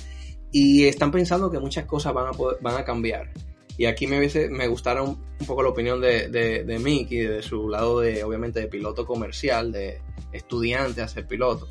y 0.52 0.84
están 0.84 1.10
pensando 1.10 1.50
que 1.50 1.58
muchas 1.58 1.86
cosas 1.86 2.12
van 2.12 2.26
a, 2.26 2.30
van 2.60 2.76
a 2.76 2.84
cambiar. 2.84 3.30
Y 3.76 3.86
aquí 3.86 4.06
me, 4.06 4.18
hubiese, 4.18 4.48
me 4.48 4.68
gustaron 4.68 5.18
un 5.40 5.46
poco 5.46 5.62
la 5.62 5.70
opinión 5.70 6.00
de, 6.00 6.28
de, 6.28 6.62
de 6.62 6.78
Mickey, 6.78 7.20
de 7.20 7.42
su 7.42 7.68
lado 7.68 7.98
de, 8.00 8.22
obviamente, 8.22 8.60
de 8.60 8.68
piloto 8.68 9.04
comercial, 9.04 9.72
de 9.72 10.00
estudiante 10.32 11.02
a 11.02 11.08
ser 11.08 11.26
piloto. 11.26 11.66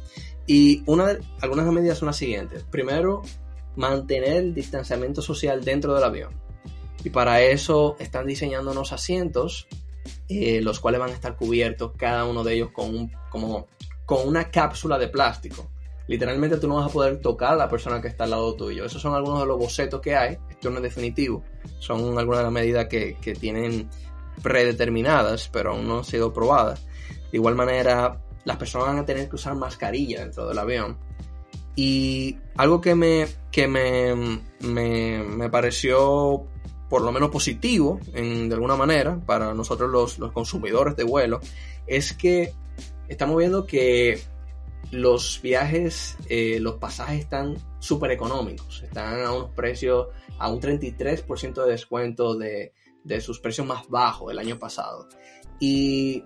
Y 0.46 0.84
una 0.86 1.14
de, 1.14 1.20
algunas 1.40 1.66
medidas 1.68 2.00
son 2.00 2.08
las 2.08 2.18
siguientes. 2.18 2.64
Primero, 2.64 3.22
mantener 3.78 4.38
el 4.38 4.54
distanciamiento 4.54 5.22
social 5.22 5.64
dentro 5.64 5.94
del 5.96 6.04
avión. 6.04 6.43
Y 7.04 7.10
para 7.10 7.42
eso 7.42 7.96
están 8.00 8.28
diseñando 8.28 8.72
unos 8.72 8.94
asientos, 8.94 9.68
eh, 10.30 10.62
los 10.62 10.80
cuales 10.80 11.00
van 11.00 11.12
a 11.12 11.14
estar 11.14 11.36
cubiertos 11.36 11.92
cada 11.98 12.26
uno 12.26 12.44
de 12.44 12.56
ellos 12.56 12.72
con, 12.72 12.90
un, 12.96 13.12
como, 13.30 13.68
con 14.06 14.28
una 14.28 14.50
cápsula 14.52 14.98
de 14.98 15.08
plástico 15.08 15.70
literalmente 16.08 16.58
tú 16.58 16.68
no 16.68 16.76
vas 16.76 16.90
a 16.90 16.94
poder 16.94 17.20
tocar 17.22 17.54
a 17.54 17.56
la 17.56 17.70
persona 17.70 18.02
que 18.02 18.08
está 18.08 18.26
al 18.26 18.32
lado 18.32 18.56
tuyo. 18.56 18.86
Esos 18.86 19.02
son 19.02 19.14
algunos 19.14 19.42
de 19.42 19.46
los 19.46 19.58
bocetos 19.58 20.02
que 20.02 20.16
hay, 20.16 20.38
esto 20.50 20.70
no 20.70 20.78
es 20.78 20.84
definitivo, 20.84 21.44
son 21.80 22.18
algunas 22.18 22.40
de 22.40 22.44
las 22.44 22.52
medidas 22.52 22.88
que, 22.88 23.18
que 23.22 23.34
tienen 23.34 23.90
predeterminadas, 24.42 25.50
pero 25.52 25.72
aún 25.72 25.88
no 25.88 26.00
han 26.00 26.04
sido 26.04 26.34
probadas. 26.34 26.86
De 27.32 27.38
igual 27.38 27.56
manera, 27.56 28.22
las 28.46 28.58
personas 28.58 28.88
van 28.88 29.00
a 29.00 29.06
tener 29.06 29.30
que 29.30 29.36
usar 29.36 29.56
mascarilla 29.56 30.22
dentro 30.22 30.48
del 30.48 30.58
avión. 30.58 30.98
Y 31.76 32.38
algo 32.56 32.82
que 32.82 32.94
me, 32.94 33.26
que 33.52 33.68
me, 33.68 34.42
me, 34.60 35.24
me 35.24 35.50
pareció 35.50 36.46
por 36.90 37.02
lo 37.02 37.12
menos 37.12 37.30
positivo, 37.30 38.00
de 38.14 38.54
alguna 38.54 38.76
manera, 38.76 39.20
para 39.26 39.54
nosotros 39.54 39.90
los, 39.90 40.20
los 40.20 40.32
consumidores 40.32 40.96
de 40.96 41.04
vuelo, 41.04 41.40
es 41.88 42.14
que 42.14 42.54
estamos 43.08 43.38
viendo 43.38 43.66
que 43.66 44.22
los 44.92 45.40
viajes, 45.42 46.18
eh, 46.30 46.60
los 46.60 46.76
pasajes 46.76 47.22
están 47.22 47.58
súper 47.80 48.12
económicos, 48.12 48.84
están 48.84 49.24
a 49.24 49.32
unos 49.32 49.52
precios, 49.52 50.08
a 50.38 50.50
un 50.52 50.62
33% 50.62 51.66
de 51.66 51.72
descuento 51.72 52.36
de, 52.36 52.74
de 53.04 53.22
sus 53.22 53.40
precios 53.40 53.66
más 53.66 53.88
bajos 53.90 54.30
del 54.30 54.40
año 54.40 54.60
pasado. 54.60 55.08
Y 55.60 56.26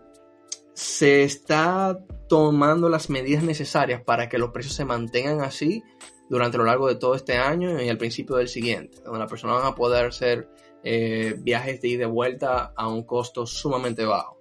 se 0.73 1.23
está 1.23 1.97
tomando 2.27 2.89
las 2.89 3.09
medidas 3.09 3.43
necesarias 3.43 4.01
para 4.03 4.29
que 4.29 4.37
los 4.37 4.51
precios 4.51 4.75
se 4.75 4.85
mantengan 4.85 5.41
así 5.41 5.83
durante 6.29 6.57
lo 6.57 6.65
largo 6.65 6.87
de 6.87 6.95
todo 6.95 7.15
este 7.15 7.37
año 7.37 7.81
y 7.81 7.89
al 7.89 7.97
principio 7.97 8.35
del 8.35 8.47
siguiente, 8.47 9.01
donde 9.03 9.19
las 9.19 9.29
personas 9.29 9.57
van 9.57 9.71
a 9.71 9.75
poder 9.75 10.07
hacer 10.07 10.49
eh, 10.83 11.35
viajes 11.39 11.81
de 11.81 11.87
ida 11.89 11.95
y 11.95 11.99
de 11.99 12.05
vuelta 12.05 12.73
a 12.75 12.87
un 12.87 13.03
costo 13.03 13.45
sumamente 13.45 14.05
bajo. 14.05 14.37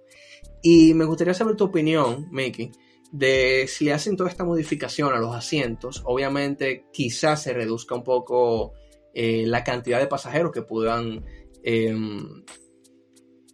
Y 0.61 0.93
me 0.93 1.05
gustaría 1.05 1.33
saber 1.33 1.55
tu 1.55 1.65
opinión, 1.65 2.27
Mickey, 2.31 2.71
de 3.11 3.65
si 3.67 3.89
hacen 3.89 4.17
toda 4.17 4.29
esta 4.29 4.43
modificación 4.43 5.13
a 5.13 5.19
los 5.19 5.35
asientos, 5.35 6.01
obviamente 6.05 6.85
quizás 6.91 7.43
se 7.43 7.53
reduzca 7.53 7.95
un 7.95 8.03
poco 8.03 8.73
eh, 9.13 9.45
la 9.45 9.63
cantidad 9.63 9.99
de 9.99 10.07
pasajeros 10.07 10.51
que 10.51 10.61
puedan 10.61 11.25
em, 11.63 12.43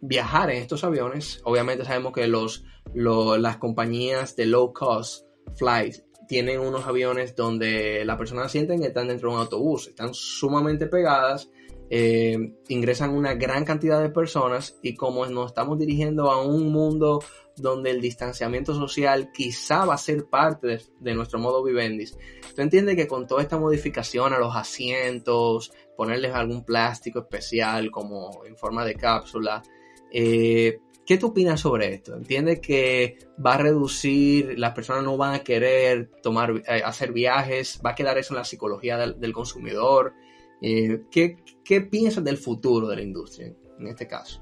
viajar 0.00 0.50
en 0.50 0.62
estos 0.62 0.84
aviones. 0.84 1.40
Obviamente 1.44 1.84
sabemos 1.84 2.12
que 2.12 2.26
los, 2.26 2.64
las 2.94 3.56
compañías 3.58 4.36
de 4.36 4.46
low 4.46 4.72
cost 4.72 5.26
flight 5.56 5.96
tienen 6.26 6.60
unos 6.60 6.86
aviones 6.86 7.34
donde 7.34 8.04
las 8.04 8.16
personas 8.16 8.50
sienten 8.50 8.80
que 8.80 8.88
están 8.88 9.08
dentro 9.08 9.30
de 9.30 9.36
un 9.36 9.40
autobús, 9.40 9.88
están 9.88 10.14
sumamente 10.14 10.86
pegadas, 10.86 11.50
eh, 11.90 12.54
ingresan 12.68 13.10
una 13.10 13.34
gran 13.34 13.64
cantidad 13.64 14.00
de 14.00 14.08
personas 14.08 14.78
y 14.82 14.94
como 14.94 15.26
nos 15.26 15.48
estamos 15.48 15.78
dirigiendo 15.78 16.30
a 16.30 16.42
un 16.42 16.72
mundo 16.72 17.22
donde 17.56 17.90
el 17.90 18.00
distanciamiento 18.00 18.74
social 18.74 19.30
quizá 19.32 19.84
va 19.84 19.94
a 19.94 19.98
ser 19.98 20.24
parte 20.26 20.80
de, 20.98 21.14
nuestro 21.14 21.38
modo 21.38 21.62
vivendis. 21.62 22.16
¿Tú 22.54 22.62
entiendes 22.62 22.96
que 22.96 23.06
con 23.06 23.26
toda 23.26 23.42
esta 23.42 23.58
modificación 23.58 24.32
a 24.32 24.38
los 24.38 24.56
asientos, 24.56 25.72
ponerles 25.96 26.34
algún 26.34 26.64
plástico 26.64 27.20
especial 27.20 27.90
como 27.90 28.44
en 28.44 28.56
forma 28.56 28.84
de 28.84 28.94
cápsula, 28.94 29.62
eh, 30.10 30.78
¿qué 31.06 31.18
tú 31.18 31.28
opinas 31.28 31.60
sobre 31.60 31.94
esto? 31.94 32.14
¿Entiendes 32.14 32.60
que 32.60 33.18
va 33.44 33.54
a 33.54 33.58
reducir, 33.58 34.58
las 34.58 34.74
personas 34.74 35.04
no 35.04 35.16
van 35.16 35.34
a 35.34 35.38
querer 35.40 36.10
tomar, 36.22 36.62
eh, 36.66 36.82
hacer 36.84 37.12
viajes, 37.12 37.80
va 37.84 37.90
a 37.90 37.94
quedar 37.94 38.18
eso 38.18 38.34
en 38.34 38.38
la 38.38 38.44
psicología 38.44 38.96
del, 38.96 39.32
consumidor? 39.32 40.12
Eh, 40.60 41.02
¿qué, 41.10 41.36
¿Qué 41.64 41.80
piensas 41.82 42.24
del 42.24 42.38
futuro 42.38 42.86
de 42.88 42.96
la 42.96 43.02
industria 43.02 43.52
en 43.78 43.86
este 43.86 44.06
caso? 44.06 44.40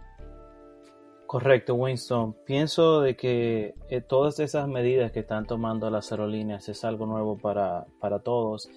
Correcto, 1.33 1.75
Winston. 1.77 2.37
Pienso 2.45 3.01
de 3.01 3.17
que 3.17 3.75
eh, 3.89 4.03
todas 4.03 4.39
esas 4.39 4.69
medidas 4.69 5.13
que 5.13 5.21
están 5.21 5.47
tomando 5.47 5.89
las 5.89 6.13
aerolíneas 6.13 6.69
es 6.69 6.85
algo 6.85 7.07
nuevo 7.07 7.39
para, 7.39 7.87
para 8.01 8.19
todos. 8.19 8.69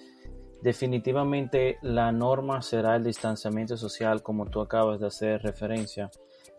Definitivamente 0.62 1.76
la 1.82 2.12
norma 2.12 2.62
será 2.62 2.96
el 2.96 3.04
distanciamiento 3.04 3.76
social 3.76 4.22
como 4.22 4.46
tú 4.46 4.62
acabas 4.62 5.00
de 5.00 5.06
hacer 5.06 5.42
referencia. 5.42 6.10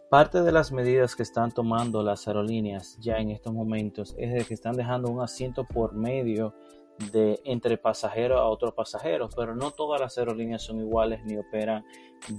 Parte 0.09 0.41
de 0.41 0.53
las 0.53 0.71
medidas 0.71 1.17
que 1.17 1.23
están 1.23 1.51
tomando 1.51 2.01
las 2.01 2.29
aerolíneas 2.29 2.97
ya 3.01 3.17
en 3.17 3.29
estos 3.29 3.53
momentos 3.53 4.15
es 4.17 4.31
de 4.31 4.45
que 4.45 4.53
están 4.53 4.77
dejando 4.77 5.11
un 5.11 5.21
asiento 5.21 5.65
por 5.65 5.93
medio 5.95 6.55
de 7.11 7.41
entre 7.43 7.77
pasajeros 7.77 8.39
a 8.39 8.45
otros 8.45 8.73
pasajeros, 8.73 9.35
pero 9.35 9.53
no 9.53 9.71
todas 9.71 9.99
las 9.99 10.17
aerolíneas 10.17 10.63
son 10.63 10.79
iguales 10.79 11.25
ni 11.25 11.35
operan 11.35 11.83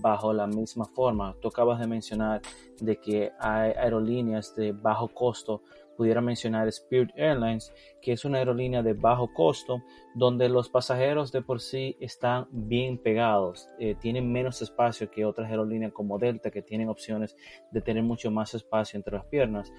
bajo 0.00 0.32
la 0.32 0.46
misma 0.46 0.87
forma. 0.87 1.37
Tú 1.42 1.48
acabas 1.48 1.78
de 1.78 1.87
mencionar 1.87 2.40
de 2.80 2.98
que 2.98 3.32
hay 3.38 3.72
aerolíneas 3.72 4.56
de 4.56 4.72
bajo 4.72 5.08
costo. 5.08 5.60
Pudiera 5.99 6.21
mencionar 6.21 6.69
Spirit 6.69 7.11
Airlines, 7.17 7.75
que 8.00 8.12
es 8.12 8.25
una 8.25 8.38
aerolínea 8.38 8.85
de 8.85 8.93
bajo 8.93 9.35
costo, 9.35 9.83
donde 10.14 10.49
los 10.49 10.69
pasajeros 10.69 11.33
de 11.33 11.43
por 11.43 11.61
sí 11.61 11.97
están 11.99 12.47
bien 12.52 12.99
pegados, 12.99 13.69
eh, 13.81 13.97
tienen 13.97 14.31
menos 14.31 14.62
espacio 14.62 15.11
que 15.11 15.25
otras 15.25 15.50
aerolíneas 15.50 15.93
como 15.93 16.21
Delta, 16.21 16.52
que 16.52 16.62
tienen 16.62 16.88
opciones 16.88 17.37
de 17.73 17.81
tener 17.81 18.05
mucho 18.05 18.31
más 18.31 18.55
espacio 18.55 18.97
entre 18.97 19.17
las 19.17 19.25
piernas. 19.25 19.73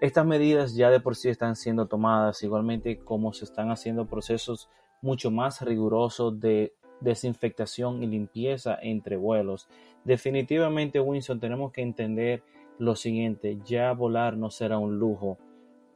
Estas 0.00 0.24
medidas 0.24 0.76
ya 0.76 0.90
de 0.90 1.00
por 1.00 1.16
sí 1.16 1.28
están 1.28 1.56
siendo 1.56 1.86
tomadas, 1.86 2.44
igualmente 2.44 3.00
como 3.00 3.32
se 3.32 3.44
están 3.44 3.72
haciendo 3.72 4.06
procesos 4.06 4.70
mucho 5.02 5.32
más 5.32 5.60
rigurosos 5.60 6.38
de 6.38 6.72
desinfectación 7.00 8.00
y 8.00 8.06
limpieza 8.06 8.78
entre 8.80 9.16
vuelos. 9.16 9.68
Definitivamente, 10.04 11.00
Winston, 11.00 11.40
tenemos 11.40 11.72
que 11.72 11.82
entender 11.82 12.44
lo 12.78 12.94
siguiente, 12.94 13.58
ya 13.64 13.92
volar 13.92 14.36
no 14.36 14.50
será 14.50 14.78
un 14.78 15.00
lujo. 15.00 15.36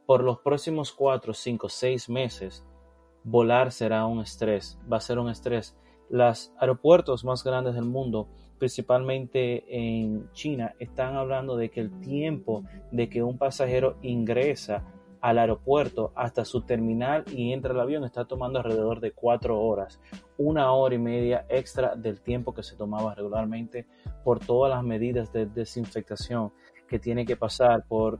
Por 0.09 0.23
los 0.23 0.39
próximos 0.39 0.91
4, 0.91 1.35
5, 1.35 1.69
6 1.69 2.09
meses, 2.09 2.65
volar 3.23 3.71
será 3.71 4.07
un 4.07 4.21
estrés, 4.21 4.79
va 4.91 4.97
a 4.97 5.01
ser 5.01 5.19
un 5.19 5.29
estrés. 5.29 5.77
Los 6.09 6.51
aeropuertos 6.57 7.23
más 7.23 7.43
grandes 7.43 7.75
del 7.75 7.85
mundo 7.85 8.27
principalmente 8.57 9.63
en 9.69 10.31
China, 10.33 10.73
están 10.79 11.15
hablando 11.15 11.55
de 11.57 11.69
que 11.69 11.79
el 11.79 11.99
tiempo 12.01 12.63
de 12.91 13.07
que 13.07 13.21
un 13.21 13.37
pasajero 13.37 13.97
ingresa 14.01 14.83
al 15.21 15.37
aeropuerto 15.37 16.11
hasta 16.15 16.43
su 16.43 16.61
terminal 16.61 17.23
y 17.31 17.53
entra 17.53 17.71
al 17.71 17.79
avión 17.79 18.03
está 18.03 18.25
tomando 18.25 18.57
alrededor 18.57 19.01
de 19.01 19.11
cuatro 19.11 19.61
horas, 19.61 19.99
una 20.39 20.71
hora 20.71 20.95
y 20.95 20.97
media 20.97 21.45
extra 21.49 21.95
del 21.95 22.19
tiempo 22.19 22.55
que 22.55 22.63
se 22.63 22.75
tomaba 22.75 23.13
regularmente 23.13 23.85
por 24.23 24.39
todas 24.39 24.71
las 24.71 24.83
medidas 24.83 25.31
de 25.31 25.45
desinfectación 25.45 26.51
que 26.89 26.99
tiene 26.99 27.25
que 27.25 27.37
pasar 27.37 27.85
por 27.87 28.19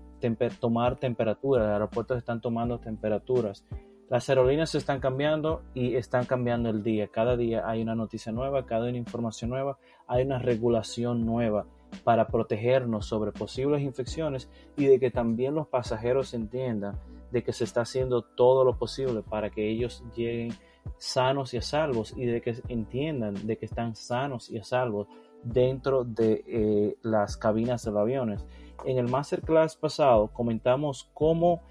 tomar 0.59 0.97
temperatura. 0.97 1.63
Los 1.63 1.73
aeropuertos 1.73 2.17
están 2.17 2.39
tomando 2.39 2.79
temperaturas 2.79 3.65
las 4.09 4.27
aerolíneas 4.27 4.71
se 4.71 4.79
están 4.79 4.99
cambiando 4.99 5.61
y 5.75 5.95
están 5.95 6.25
cambiando 6.25 6.71
el 6.71 6.81
día. 6.81 7.09
Cada 7.09 7.37
día 7.37 7.69
hay 7.69 7.83
una 7.83 7.93
noticia 7.93 8.31
nueva, 8.31 8.65
cada 8.65 8.89
una 8.89 8.97
información 8.97 9.51
nueva, 9.51 9.77
hay 10.07 10.25
una 10.25 10.39
regulación 10.39 11.27
nueva 11.27 11.67
para 12.03 12.27
protegernos 12.27 13.05
sobre 13.05 13.31
posibles 13.31 13.83
infecciones 13.83 14.49
y 14.75 14.87
de 14.87 14.99
que 14.99 15.11
también 15.11 15.53
los 15.53 15.67
pasajeros 15.67 16.33
entiendan 16.33 16.97
de 17.31 17.43
que 17.43 17.53
se 17.53 17.63
está 17.63 17.81
haciendo 17.81 18.23
todo 18.23 18.65
lo 18.65 18.79
posible 18.79 19.21
para 19.21 19.51
que 19.51 19.69
ellos 19.69 20.03
lleguen 20.15 20.53
sanos 20.97 21.53
y 21.53 21.57
a 21.57 21.61
salvos 21.61 22.15
y 22.17 22.25
de 22.25 22.41
que 22.41 22.55
entiendan 22.67 23.45
de 23.45 23.57
que 23.59 23.67
están 23.67 23.95
sanos 23.95 24.49
y 24.49 24.57
a 24.57 24.63
salvos 24.63 25.07
dentro 25.43 26.03
de 26.03 26.43
eh, 26.47 26.97
las 27.01 27.37
cabinas 27.37 27.83
de 27.83 27.91
los 27.91 28.01
aviones. 28.01 28.45
En 28.85 28.97
el 28.97 29.07
masterclass 29.07 29.75
pasado 29.75 30.27
comentamos 30.27 31.09
cómo 31.13 31.61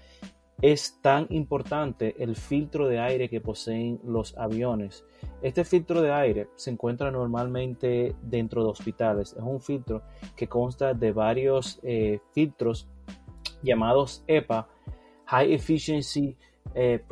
es 0.61 0.99
tan 1.01 1.27
importante 1.29 2.15
el 2.21 2.35
filtro 2.35 2.87
de 2.87 2.99
aire 2.99 3.29
que 3.29 3.39
poseen 3.39 3.99
los 4.03 4.37
aviones. 4.37 5.05
Este 5.41 5.63
filtro 5.63 6.01
de 6.01 6.11
aire 6.11 6.49
se 6.55 6.71
encuentra 6.71 7.11
normalmente 7.11 8.15
dentro 8.21 8.63
de 8.63 8.69
hospitales. 8.69 9.33
Es 9.33 9.43
un 9.43 9.61
filtro 9.61 10.03
que 10.35 10.47
consta 10.47 10.93
de 10.93 11.11
varios 11.13 11.79
eh, 11.83 12.19
filtros 12.33 12.89
llamados 13.63 14.23
EPA, 14.27 14.67
High 15.25 15.53
Efficiency 15.53 16.35
eh, 16.75 17.03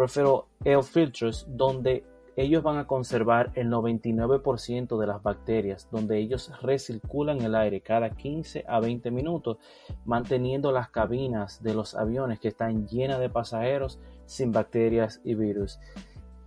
Air 0.64 0.84
Filters, 0.84 1.46
donde 1.50 2.04
ellos 2.38 2.62
van 2.62 2.78
a 2.78 2.86
conservar 2.86 3.52
el 3.56 3.70
99% 3.70 5.00
de 5.00 5.08
las 5.08 5.24
bacterias, 5.24 5.90
donde 5.92 6.20
ellos 6.20 6.52
recirculan 6.62 7.42
el 7.42 7.56
aire 7.56 7.82
cada 7.82 8.12
15 8.12 8.64
a 8.68 8.80
20 8.80 9.10
minutos, 9.10 9.58
manteniendo 10.06 10.72
las 10.72 10.90
cabinas 10.92 11.64
de 11.64 11.74
los 11.74 11.96
aviones 11.96 12.40
que 12.40 12.50
están 12.50 12.88
llenas 12.88 13.20
de 13.20 13.32
pasajeros 13.32 14.00
sin 14.28 14.52
bacterias 14.52 15.20
y 15.24 15.34
virus. 15.34 15.80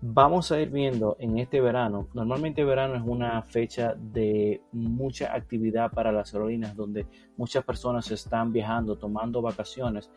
Vamos 0.01 0.53
a 0.53 0.61
ir 0.61 0.71
viendo 0.71 1.17
en 1.19 1.39
este 1.39 1.61
verano, 1.61 2.07
normalmente 2.15 2.65
verano 2.65 2.95
es 2.95 3.03
una 3.05 3.43
fecha 3.43 3.95
de 3.99 4.63
mucha 4.71 5.35
actividad 5.35 5.91
para 5.91 6.13
las 6.13 6.33
aerolíneas 6.33 6.75
donde 6.77 7.07
muchas 7.37 7.65
personas 7.65 8.11
están 8.13 8.53
viajando, 8.53 8.97
tomando 8.97 9.43
vacaciones. 9.43 10.09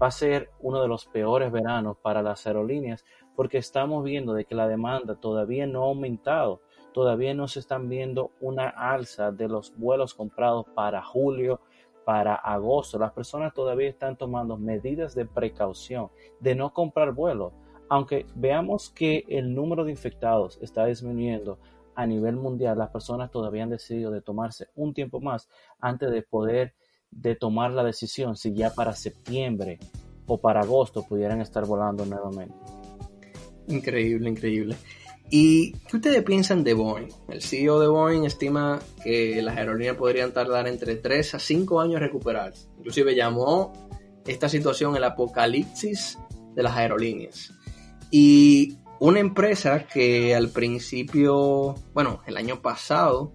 Va 0.00 0.08
a 0.08 0.10
ser 0.10 0.50
uno 0.60 0.82
de 0.82 0.88
los 0.88 1.06
peores 1.06 1.50
veranos 1.50 1.96
para 2.02 2.22
las 2.22 2.46
aerolíneas 2.46 3.04
porque 3.34 3.58
estamos 3.58 4.04
viendo 4.04 4.34
de 4.34 4.44
que 4.44 4.54
la 4.54 4.68
demanda 4.68 5.14
todavía 5.14 5.66
no 5.66 5.84
ha 5.84 5.88
aumentado, 5.88 6.60
todavía 6.92 7.34
no 7.34 7.48
se 7.48 7.60
están 7.60 7.88
viendo 7.88 8.32
una 8.40 8.68
alza 8.68 9.30
de 9.32 9.48
los 9.48 9.76
vuelos 9.76 10.14
comprados 10.14 10.66
para 10.74 11.02
julio, 11.02 11.60
para 12.04 12.34
agosto. 12.34 12.98
Las 12.98 13.12
personas 13.12 13.54
todavía 13.54 13.88
están 13.88 14.16
tomando 14.16 14.56
medidas 14.56 15.14
de 15.14 15.26
precaución 15.26 16.10
de 16.40 16.54
no 16.54 16.72
comprar 16.72 17.12
vuelos, 17.12 17.52
aunque 17.88 18.26
veamos 18.34 18.90
que 18.90 19.24
el 19.28 19.54
número 19.54 19.84
de 19.84 19.92
infectados 19.92 20.58
está 20.60 20.86
disminuyendo 20.86 21.58
a 21.94 22.06
nivel 22.06 22.36
mundial, 22.36 22.78
las 22.78 22.90
personas 22.90 23.30
todavía 23.30 23.64
han 23.64 23.70
decidido 23.70 24.10
de 24.10 24.22
tomarse 24.22 24.68
un 24.76 24.94
tiempo 24.94 25.20
más 25.20 25.48
antes 25.80 26.10
de 26.10 26.22
poder 26.22 26.74
de 27.10 27.34
tomar 27.34 27.72
la 27.72 27.84
decisión 27.84 28.36
si 28.36 28.54
ya 28.54 28.72
para 28.72 28.94
septiembre 28.94 29.78
o 30.26 30.38
para 30.38 30.60
agosto 30.60 31.06
pudieran 31.06 31.40
estar 31.40 31.66
volando 31.66 32.04
nuevamente. 32.04 32.54
Increíble, 33.68 34.30
increíble. 34.30 34.76
¿Y 35.30 35.72
qué 35.72 35.96
ustedes 35.96 36.22
piensan 36.22 36.64
de 36.64 36.72
Boeing? 36.72 37.08
El 37.28 37.42
CEO 37.42 37.80
de 37.80 37.88
Boeing 37.88 38.24
estima 38.24 38.78
que 39.02 39.42
las 39.42 39.56
aerolíneas 39.58 39.96
podrían 39.96 40.32
tardar 40.32 40.66
entre 40.68 40.96
3 40.96 41.34
a 41.34 41.38
5 41.38 41.80
años 41.80 41.96
en 41.96 42.00
recuperarse. 42.00 42.68
Inclusive 42.78 43.14
llamó 43.14 43.72
esta 44.26 44.48
situación 44.48 44.96
el 44.96 45.04
apocalipsis 45.04 46.18
de 46.54 46.62
las 46.62 46.76
aerolíneas. 46.76 47.52
Y 48.10 48.78
una 49.00 49.20
empresa 49.20 49.86
que 49.86 50.34
al 50.34 50.48
principio, 50.48 51.74
bueno, 51.92 52.22
el 52.26 52.38
año 52.38 52.62
pasado, 52.62 53.34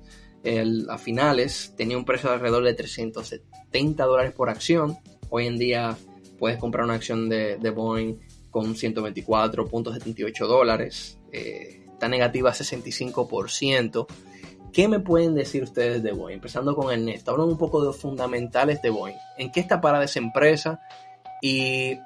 a 0.90 0.98
finales, 0.98 1.74
tenía 1.78 1.98
un 1.98 2.06
precio 2.06 2.30
de 2.30 2.36
alrededor 2.36 2.64
de 2.64 2.74
370 2.74 4.04
dólares 4.04 4.34
por 4.34 4.50
acción. 4.50 4.98
Hoy 5.30 5.48
en 5.48 5.58
día 5.58 5.98
puedes 6.38 6.58
comprar 6.58 6.84
una 6.84 6.96
acción 6.96 7.30
de, 7.30 7.58
Boeing 7.74 8.16
con 8.52 8.76
124.78 8.76 10.48
dólares. 10.48 11.18
Eh, 11.32 11.86
está 11.94 12.10
negativa 12.10 12.52
65%. 12.52 14.06
¿Qué 14.74 14.88
me 14.88 15.00
pueden 15.00 15.36
decir 15.36 15.64
ustedes 15.64 16.04
de 16.04 16.12
Boeing? 16.12 16.36
Empezando 16.36 16.76
con 16.76 16.92
Ernesto, 16.92 17.32
hablan 17.32 17.48
un 17.48 17.58
poco 17.58 17.80
de 17.80 17.88
los 17.88 17.98
fundamentales 17.98 18.82
de 18.82 18.90
Boeing. 18.90 19.16
¿En 19.38 19.52
qué 19.52 19.60
está 19.60 19.80
parada 19.80 20.04
esa 20.04 20.20
empresa? 20.20 20.82
Y 21.42 21.98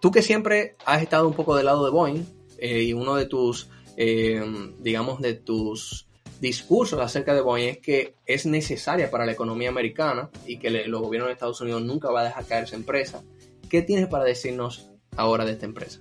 tú 0.00 0.10
que 0.10 0.22
siempre 0.22 0.76
has 0.86 1.02
estado 1.02 1.28
un 1.28 1.34
poco 1.34 1.56
del 1.56 1.66
lado 1.66 1.84
de 1.84 1.90
Boeing 1.90 2.24
eh, 2.58 2.82
y 2.84 2.92
uno 2.92 3.16
de 3.16 3.26
tus, 3.26 3.68
eh, 3.96 4.40
digamos, 4.78 5.20
de 5.20 5.34
tus 5.34 6.06
discursos 6.40 6.98
acerca 7.00 7.34
de 7.34 7.42
Boeing 7.42 7.68
es 7.68 7.78
que 7.78 8.14
es 8.26 8.46
necesaria 8.46 9.10
para 9.10 9.26
la 9.26 9.32
economía 9.32 9.68
americana 9.68 10.30
y 10.46 10.58
que 10.58 10.70
los 10.70 11.02
gobiernos 11.02 11.28
de 11.28 11.34
Estados 11.34 11.60
Unidos 11.60 11.82
nunca 11.82 12.10
va 12.10 12.20
a 12.20 12.24
dejar 12.24 12.46
caer 12.46 12.64
esa 12.64 12.76
empresa. 12.76 13.22
¿Qué 13.68 13.82
tienes 13.82 14.08
para 14.08 14.24
decirnos 14.24 14.90
ahora 15.16 15.44
de 15.44 15.52
esta 15.52 15.66
empresa? 15.66 16.00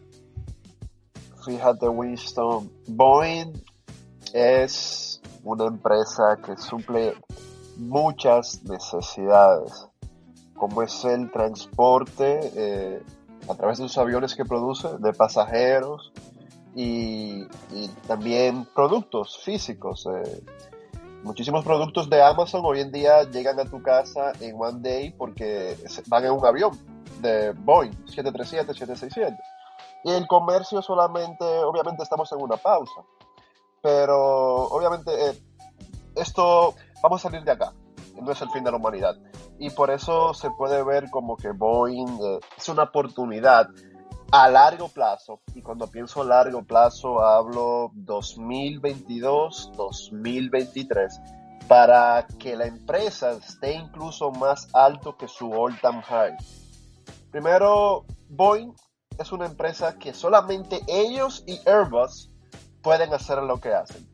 Fíjate, 1.46 1.88
Winston, 1.88 2.72
Boeing 2.88 3.54
es 4.34 5.22
una 5.44 5.66
empresa 5.66 6.38
que 6.46 6.56
suple 6.58 7.14
muchas 7.78 8.64
necesidades, 8.64 9.88
como 10.56 10.82
es 10.84 11.04
el 11.06 11.32
transporte 11.32 12.40
eh, 12.56 13.04
a 13.48 13.56
través 13.56 13.80
de 13.80 13.88
sus 13.88 13.98
aviones 13.98 14.36
que 14.36 14.46
produce, 14.46 14.88
de 15.00 15.14
pasajeros 15.14 16.12
y, 16.82 17.48
también 18.08 18.66
productos 18.74 19.38
físicos. 19.40 20.08
Eh. 20.08 20.44
Muchísimos 21.24 21.66
productos 21.66 22.10
de 22.10 22.22
Amazon 22.22 22.62
hoy 22.64 22.80
en 22.80 22.92
día 22.92 23.24
llegan 23.24 23.60
a 23.60 23.66
tu 23.66 23.82
casa 23.82 24.32
en 24.40 24.56
one 24.58 24.80
day 24.80 25.12
porque 25.12 25.76
van 26.08 26.24
en 26.24 26.32
un 26.32 26.46
avión 26.46 26.72
de 27.22 27.52
Boeing 27.52 27.92
737, 28.08 28.74
767. 28.74 29.38
Y 30.06 30.12
el 30.12 30.26
comercio 30.28 30.82
solamente, 30.82 31.44
obviamente 31.44 32.04
estamos 32.04 32.32
en 32.32 32.42
una 32.42 32.56
pausa. 32.56 33.02
Pero 33.82 34.64
obviamente 34.68 35.12
eh, 35.12 35.44
esto, 36.16 36.76
vamos 37.04 37.26
a 37.26 37.30
salir 37.30 37.44
de 37.44 37.52
acá. 37.52 37.74
No 38.22 38.32
es 38.32 38.42
el 38.42 38.50
fin 38.52 38.64
de 38.64 38.72
la 38.72 38.78
humanidad. 38.78 39.18
Y 39.60 39.70
por 39.72 39.92
eso 39.92 40.34
se 40.34 40.50
puede 40.52 40.82
ver 40.84 41.10
como 41.10 41.36
que 41.36 41.52
Boeing 41.52 42.20
eh, 42.22 42.40
es 42.58 42.70
una 42.70 42.84
oportunidad 42.84 43.68
a 44.32 44.50
largo 44.50 44.90
plazo. 44.90 45.42
Y 45.56 45.62
cuando 45.62 45.88
pienso 45.88 46.24
largo 46.24 46.64
plazo 46.64 47.22
hablo 47.22 47.92
2022, 47.96 49.72
2023 49.76 51.20
para 51.68 52.26
que 52.40 52.56
la 52.56 52.66
empresa 52.66 53.32
esté 53.32 53.74
incluso 53.74 54.32
más 54.32 54.68
alto 54.74 55.16
que 55.18 55.28
su 55.28 55.54
all-time 55.54 56.02
high. 56.02 56.36
Primero, 57.32 58.06
Boeing 58.30 58.74
es 59.20 59.32
una 59.32 59.46
empresa 59.46 60.00
que 60.00 60.14
solamente 60.14 60.82
ellos 60.88 61.44
y 61.46 61.60
Airbus 61.70 62.32
pueden 62.82 63.14
hacer 63.14 63.44
lo 63.44 63.60
que 63.60 63.74
hacen. 63.74 64.08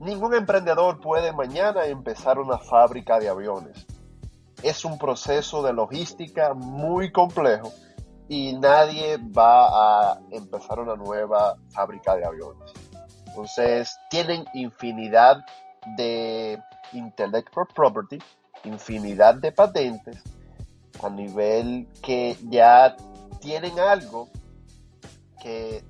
Ningún 0.00 0.34
emprendedor 0.34 1.00
puede 1.00 1.32
mañana 1.32 1.86
empezar 1.86 2.38
una 2.38 2.58
fábrica 2.58 3.18
de 3.18 3.30
aviones. 3.30 3.86
Es 4.62 4.84
un 4.84 4.98
proceso 4.98 5.62
de 5.62 5.72
logística 5.72 6.52
muy 6.52 7.10
complejo 7.10 7.72
y 8.28 8.52
nadie 8.54 9.18
va 9.18 10.12
a 10.12 10.20
empezar 10.30 10.80
una 10.80 10.96
nueva 10.96 11.56
fábrica 11.70 12.14
de 12.16 12.24
aviones. 12.24 12.72
Entonces, 13.26 13.96
tienen 14.10 14.44
infinidad 14.54 15.44
de 15.96 16.58
intellectual 16.92 17.66
property, 17.74 18.18
infinidad 18.64 19.34
de 19.36 19.52
patentes 19.52 20.22
a 21.02 21.08
nivel 21.08 21.88
que 22.02 22.36
ya 22.48 22.96
tienen 23.40 23.78
algo 23.78 24.28
que 25.42 25.84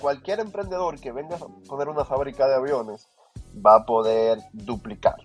cualquier 0.00 0.40
emprendedor 0.40 0.98
que 1.00 1.12
venga 1.12 1.36
a 1.36 1.68
poner 1.68 1.88
una 1.88 2.04
fábrica 2.04 2.48
de 2.48 2.56
aviones 2.56 3.06
va 3.54 3.76
a 3.76 3.84
poder 3.84 4.40
duplicar. 4.52 5.16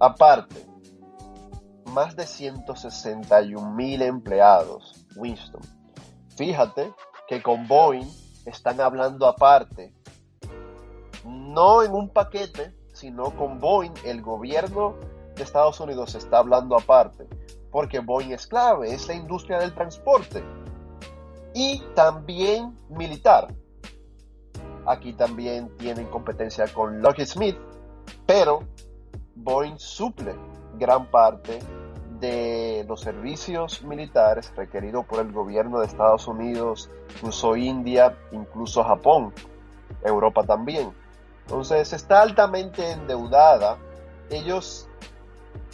Aparte, 0.00 0.66
más 1.86 2.16
de 2.16 2.26
161 2.26 3.74
mil 3.74 4.02
empleados, 4.02 5.01
Winston. 5.16 5.62
Fíjate 6.36 6.92
que 7.28 7.42
con 7.42 7.66
Boeing 7.68 8.08
están 8.46 8.80
hablando 8.80 9.26
aparte, 9.26 9.94
no 11.24 11.82
en 11.82 11.92
un 11.92 12.08
paquete, 12.08 12.74
sino 12.92 13.34
con 13.36 13.60
Boeing, 13.60 13.94
el 14.04 14.22
gobierno 14.22 14.96
de 15.34 15.42
Estados 15.42 15.80
Unidos 15.80 16.14
está 16.14 16.38
hablando 16.38 16.76
aparte, 16.76 17.26
porque 17.70 18.00
Boeing 18.00 18.32
es 18.32 18.46
clave, 18.46 18.92
es 18.92 19.06
la 19.08 19.14
industria 19.14 19.58
del 19.58 19.74
transporte 19.74 20.42
y 21.54 21.80
también 21.94 22.78
militar. 22.88 23.54
Aquí 24.86 25.12
también 25.12 25.76
tienen 25.76 26.06
competencia 26.08 26.66
con 26.72 27.00
Lockheed 27.00 27.26
Smith, 27.26 27.56
pero 28.26 28.60
Boeing 29.36 29.78
suple 29.78 30.34
gran 30.78 31.10
parte 31.10 31.60
de 32.22 32.84
los 32.88 33.00
servicios 33.00 33.82
militares 33.82 34.52
requeridos 34.56 35.04
por 35.04 35.18
el 35.18 35.32
gobierno 35.32 35.80
de 35.80 35.86
Estados 35.86 36.28
Unidos, 36.28 36.88
incluso 37.16 37.56
India, 37.56 38.16
incluso 38.30 38.84
Japón, 38.84 39.34
Europa 40.04 40.44
también. 40.44 40.92
Entonces 41.46 41.92
está 41.92 42.22
altamente 42.22 42.92
endeudada. 42.92 43.76
Ellos 44.30 44.88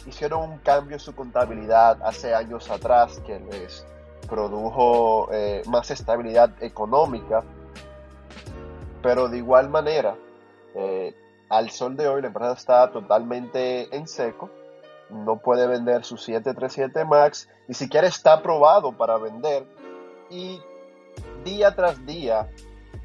hicieron 0.07 0.49
un 0.49 0.57
cambio 0.57 0.95
en 0.95 0.99
su 0.99 1.13
contabilidad 1.13 1.99
hace 2.03 2.33
años 2.33 2.69
atrás 2.71 3.21
que 3.27 3.39
les 3.39 3.85
produjo 4.27 5.29
eh, 5.31 5.61
más 5.67 5.91
estabilidad 5.91 6.51
económica, 6.63 7.43
pero 9.03 9.29
de 9.29 9.37
igual 9.37 9.69
manera, 9.69 10.15
eh, 10.73 11.15
al 11.47 11.69
sol 11.69 11.95
de 11.95 12.07
hoy 12.07 12.21
la 12.21 12.27
empresa 12.27 12.53
está 12.53 12.91
totalmente 12.91 13.95
en 13.95 14.07
seco, 14.07 14.49
no 15.09 15.37
puede 15.37 15.67
vender 15.67 16.03
su 16.03 16.17
737 16.17 17.05
MAX, 17.05 17.47
ni 17.67 17.73
siquiera 17.73 18.07
está 18.07 18.33
aprobado 18.33 18.91
para 18.91 19.17
vender 19.17 19.65
y 20.29 20.61
día 21.43 21.75
tras 21.75 22.05
día 22.05 22.49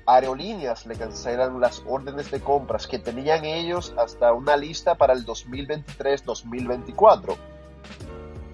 aerolíneas 0.06 0.86
le 0.86 0.96
cancelan 0.96 1.60
las 1.60 1.82
órdenes 1.86 2.30
de 2.30 2.40
compras 2.40 2.86
que 2.86 2.98
tenían 2.98 3.44
ellos 3.44 3.94
hasta 3.96 4.32
una 4.32 4.56
lista 4.56 4.96
para 4.96 5.12
el 5.14 5.24
2023-2024 5.24 7.36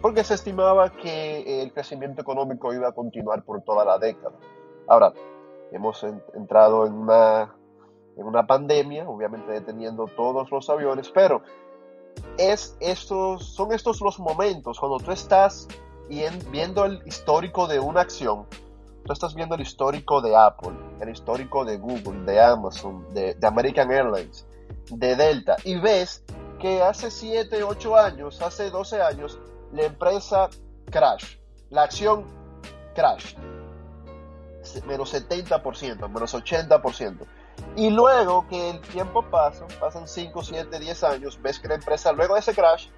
porque 0.01 0.25
se 0.25 0.35
estimaba 0.35 0.91
que 0.91 1.63
el 1.63 1.73
crecimiento 1.73 2.23
económico 2.23 2.73
iba 2.73 2.89
a 2.89 2.93
continuar 2.93 3.43
por 3.43 3.63
toda 3.63 3.85
la 3.85 3.99
década. 3.99 4.35
Ahora, 4.87 5.13
hemos 5.73 6.03
entrado 6.35 6.87
en 6.87 6.95
una, 6.95 7.55
en 8.17 8.27
una 8.27 8.47
pandemia, 8.47 9.09
obviamente 9.09 9.53
deteniendo 9.53 10.07
todos 10.07 10.51
los 10.51 10.71
aviones, 10.71 11.11
pero 11.11 11.43
es 12.39 12.77
estos, 12.81 13.55
son 13.55 13.73
estos 13.73 14.01
los 14.01 14.19
momentos 14.19 14.79
cuando 14.79 14.99
tú 14.99 15.13
estás 15.13 15.69
viendo 16.09 16.85
el 16.85 17.03
histórico 17.07 17.67
de 17.67 17.79
una 17.79 18.01
acción, 18.01 18.47
tú 19.05 19.13
estás 19.13 19.35
viendo 19.35 19.55
el 19.55 19.61
histórico 19.61 20.21
de 20.21 20.37
Apple, 20.37 20.73
el 21.01 21.09
histórico 21.11 21.65
de 21.65 21.79
Google, 21.79 22.25
de 22.25 22.41
Amazon, 22.41 23.07
de, 23.15 23.35
de 23.35 23.47
American 23.47 23.91
Airlines, 23.91 24.47
de 24.91 25.17
Delta, 25.17 25.57
y 25.65 25.79
ves 25.79 26.25
que 26.59 26.83
hace 26.83 27.11
7, 27.11 27.63
8 27.63 27.97
años, 27.97 28.43
hace 28.43 28.71
12 28.71 29.03
años, 29.03 29.39
la 29.73 29.85
empresa 29.85 30.49
crash, 30.91 31.37
la 31.71 31.85
acción 31.85 32.25
crash, 32.95 33.35
menos 34.87 35.15
70%, 35.15 36.09
menos 36.09 36.35
80%. 36.35 37.27
Y 37.77 37.91
luego 37.91 38.47
que 38.49 38.71
el 38.71 38.81
tiempo 38.81 39.23
pasa, 39.31 39.67
pasan 39.79 40.09
5, 40.09 40.43
7, 40.43 40.79
10 40.79 41.05
años, 41.05 41.41
ves 41.41 41.59
que 41.59 41.69
la 41.69 41.77
empresa 41.77 42.13
luego 42.13 42.35
de 42.35 42.41
ese 42.41 42.55
crash 42.55 42.89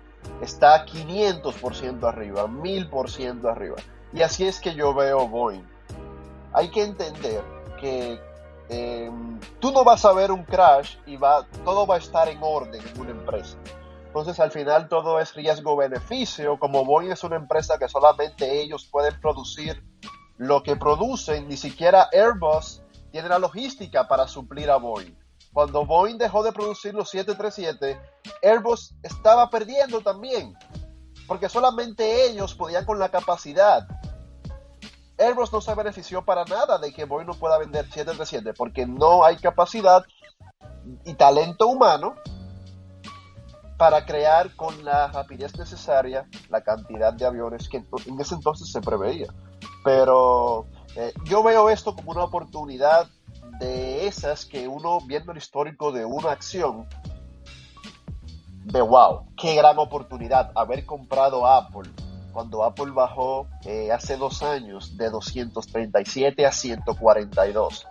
está 0.40 0.86
500% 0.86 2.08
arriba, 2.08 2.46
1000% 2.46 3.50
arriba. 3.50 3.76
Y 4.12 4.22
así 4.22 4.46
es 4.46 4.60
que 4.60 4.74
yo 4.74 4.94
veo 4.94 5.28
Boeing. 5.28 5.66
Hay 6.52 6.70
que 6.70 6.82
entender 6.82 7.42
que 7.80 8.20
em, 8.68 9.40
tú 9.58 9.72
no 9.72 9.84
vas 9.84 10.04
a 10.04 10.12
ver 10.12 10.30
un 10.30 10.44
crash 10.44 10.96
y 11.06 11.16
va, 11.16 11.46
todo 11.64 11.86
va 11.86 11.96
a 11.96 11.98
estar 11.98 12.28
en 12.28 12.38
orden 12.42 12.80
en 12.86 13.00
una 13.00 13.10
empresa. 13.10 13.56
Entonces 14.06 14.38
al 14.40 14.50
final 14.50 14.88
todo 14.88 15.18
es 15.20 15.34
riesgo-beneficio. 15.34 16.58
Como 16.58 16.84
Boeing 16.84 17.12
es 17.12 17.24
una 17.24 17.36
empresa 17.36 17.78
que 17.78 17.88
solamente 17.88 18.60
ellos 18.60 18.86
pueden 18.90 19.18
producir 19.20 19.82
lo 20.36 20.62
que 20.62 20.76
producen, 20.76 21.48
ni 21.48 21.56
siquiera 21.56 22.08
Airbus 22.12 22.82
tiene 23.12 23.28
la 23.28 23.38
logística 23.38 24.08
para 24.08 24.26
suplir 24.26 24.70
a 24.70 24.76
Boeing. 24.76 25.14
Cuando 25.52 25.84
Boeing 25.84 26.16
dejó 26.16 26.42
de 26.42 26.52
producir 26.52 26.94
los 26.94 27.10
737, 27.10 28.00
Airbus 28.42 28.94
estaba 29.02 29.50
perdiendo 29.50 30.00
también, 30.00 30.56
porque 31.28 31.48
solamente 31.48 32.26
ellos 32.26 32.54
podían 32.54 32.86
con 32.86 32.98
la 32.98 33.10
capacidad. 33.10 33.86
Airbus 35.18 35.52
no 35.52 35.60
se 35.60 35.74
benefició 35.74 36.24
para 36.24 36.44
nada 36.46 36.78
de 36.78 36.92
que 36.92 37.04
Boeing 37.04 37.26
no 37.26 37.34
pueda 37.34 37.58
vender 37.58 37.84
737, 37.84 38.54
porque 38.54 38.86
no 38.86 39.24
hay 39.24 39.36
capacidad 39.36 40.04
y 41.04 41.14
talento 41.14 41.66
humano 41.66 42.14
para 43.76 44.06
crear 44.06 44.54
con 44.56 44.84
la 44.84 45.08
rapidez 45.08 45.58
necesaria 45.58 46.26
la 46.48 46.62
cantidad 46.62 47.12
de 47.12 47.26
aviones 47.26 47.68
que 47.68 47.78
en 47.78 48.20
ese 48.20 48.36
entonces 48.36 48.70
se 48.72 48.80
preveía. 48.80 49.26
Pero 49.84 50.66
eh, 50.96 51.12
yo 51.24 51.42
veo 51.42 51.70
esto 51.70 51.94
como 51.94 52.10
una 52.12 52.24
oportunidad 52.24 53.08
de 53.58 54.06
esas 54.06 54.44
que 54.44 54.68
uno 54.68 55.00
viendo 55.00 55.32
el 55.32 55.38
histórico 55.38 55.92
de 55.92 56.04
una 56.04 56.32
acción 56.32 56.86
de 58.64 58.80
wow, 58.80 59.26
qué 59.36 59.54
gran 59.54 59.78
oportunidad 59.78 60.52
haber 60.54 60.86
comprado 60.86 61.46
Apple 61.46 61.90
cuando 62.32 62.64
Apple 62.64 62.92
bajó 62.92 63.46
eh, 63.64 63.92
hace 63.92 64.16
dos 64.16 64.42
años 64.42 64.96
de 64.96 65.10
237 65.10 66.46
a 66.46 66.52
142. 66.52 67.86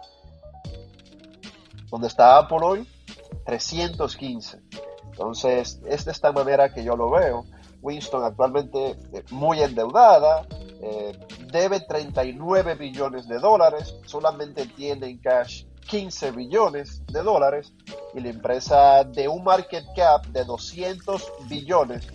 ¿Dónde 1.89 2.07
está 2.07 2.37
Apple 2.37 2.59
hoy? 2.61 2.87
315. 3.45 4.59
Entonces, 5.11 5.79
es 5.85 6.05
de 6.05 6.11
esta 6.11 6.31
manera 6.31 6.73
que 6.73 6.83
yo 6.83 6.95
lo 6.95 7.11
veo. 7.11 7.45
Winston 7.81 8.23
actualmente 8.23 8.97
eh, 9.13 9.23
muy 9.31 9.61
endeudada, 9.61 10.45
debe 11.51 11.81
39 11.81 12.75
billones 12.75 13.27
de 13.27 13.39
dólares, 13.39 13.95
solamente 14.05 14.65
tiene 14.65 15.07
en 15.07 15.17
cash 15.19 15.65
15 15.87 16.31
billones 16.31 17.03
de 17.07 17.21
dólares 17.21 17.73
y 18.13 18.21
la 18.21 18.29
empresa 18.29 19.03
de 19.03 19.27
un 19.27 19.43
market 19.43 19.83
cap 19.95 20.25
de 20.27 20.43
200 20.45 21.31
billones 21.49 22.07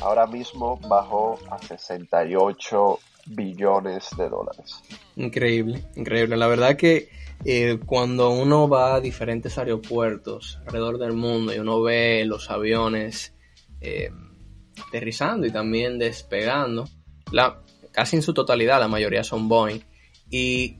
ahora 0.00 0.26
mismo 0.26 0.78
bajó 0.88 1.38
a 1.50 1.58
68 1.58 2.98
billones 3.26 4.08
de 4.16 4.28
dólares. 4.28 4.82
Increíble, 5.16 5.84
increíble. 5.96 6.36
La 6.36 6.46
verdad 6.46 6.76
que 6.76 7.08
eh, 7.44 7.78
cuando 7.84 8.30
uno 8.30 8.68
va 8.68 8.96
a 8.96 9.00
diferentes 9.00 9.58
aeropuertos 9.58 10.58
alrededor 10.66 10.98
del 10.98 11.12
mundo 11.12 11.54
y 11.54 11.58
uno 11.58 11.82
ve 11.82 12.24
los 12.24 12.50
aviones 12.50 13.34
eh, 13.80 14.10
aterrizando 14.86 15.46
y 15.46 15.50
también 15.50 15.98
despegando, 15.98 16.84
la, 17.32 17.60
casi 17.92 18.16
en 18.16 18.22
su 18.22 18.34
totalidad 18.34 18.80
la 18.80 18.88
mayoría 18.88 19.24
son 19.24 19.48
Boeing. 19.48 19.80
Y 20.30 20.78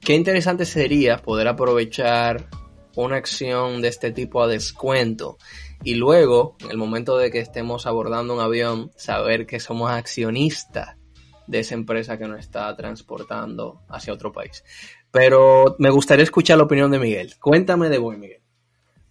qué 0.00 0.14
interesante 0.14 0.64
sería 0.64 1.18
poder 1.18 1.48
aprovechar 1.48 2.48
una 2.96 3.16
acción 3.16 3.82
de 3.82 3.88
este 3.88 4.12
tipo 4.12 4.42
a 4.42 4.48
descuento 4.48 5.36
y 5.82 5.94
luego, 5.94 6.56
en 6.60 6.70
el 6.70 6.76
momento 6.76 7.16
de 7.18 7.30
que 7.30 7.38
estemos 7.38 7.86
abordando 7.86 8.34
un 8.34 8.40
avión, 8.40 8.90
saber 8.96 9.46
que 9.46 9.60
somos 9.60 9.90
accionistas 9.90 10.96
de 11.46 11.60
esa 11.60 11.74
empresa 11.74 12.18
que 12.18 12.26
nos 12.26 12.40
está 12.40 12.74
transportando 12.76 13.82
hacia 13.88 14.12
otro 14.12 14.32
país. 14.32 14.64
Pero 15.10 15.76
me 15.78 15.90
gustaría 15.90 16.24
escuchar 16.24 16.58
la 16.58 16.64
opinión 16.64 16.90
de 16.90 16.98
Miguel. 16.98 17.34
Cuéntame 17.40 17.88
de 17.88 17.98
Boeing, 17.98 18.18
Miguel. 18.18 18.42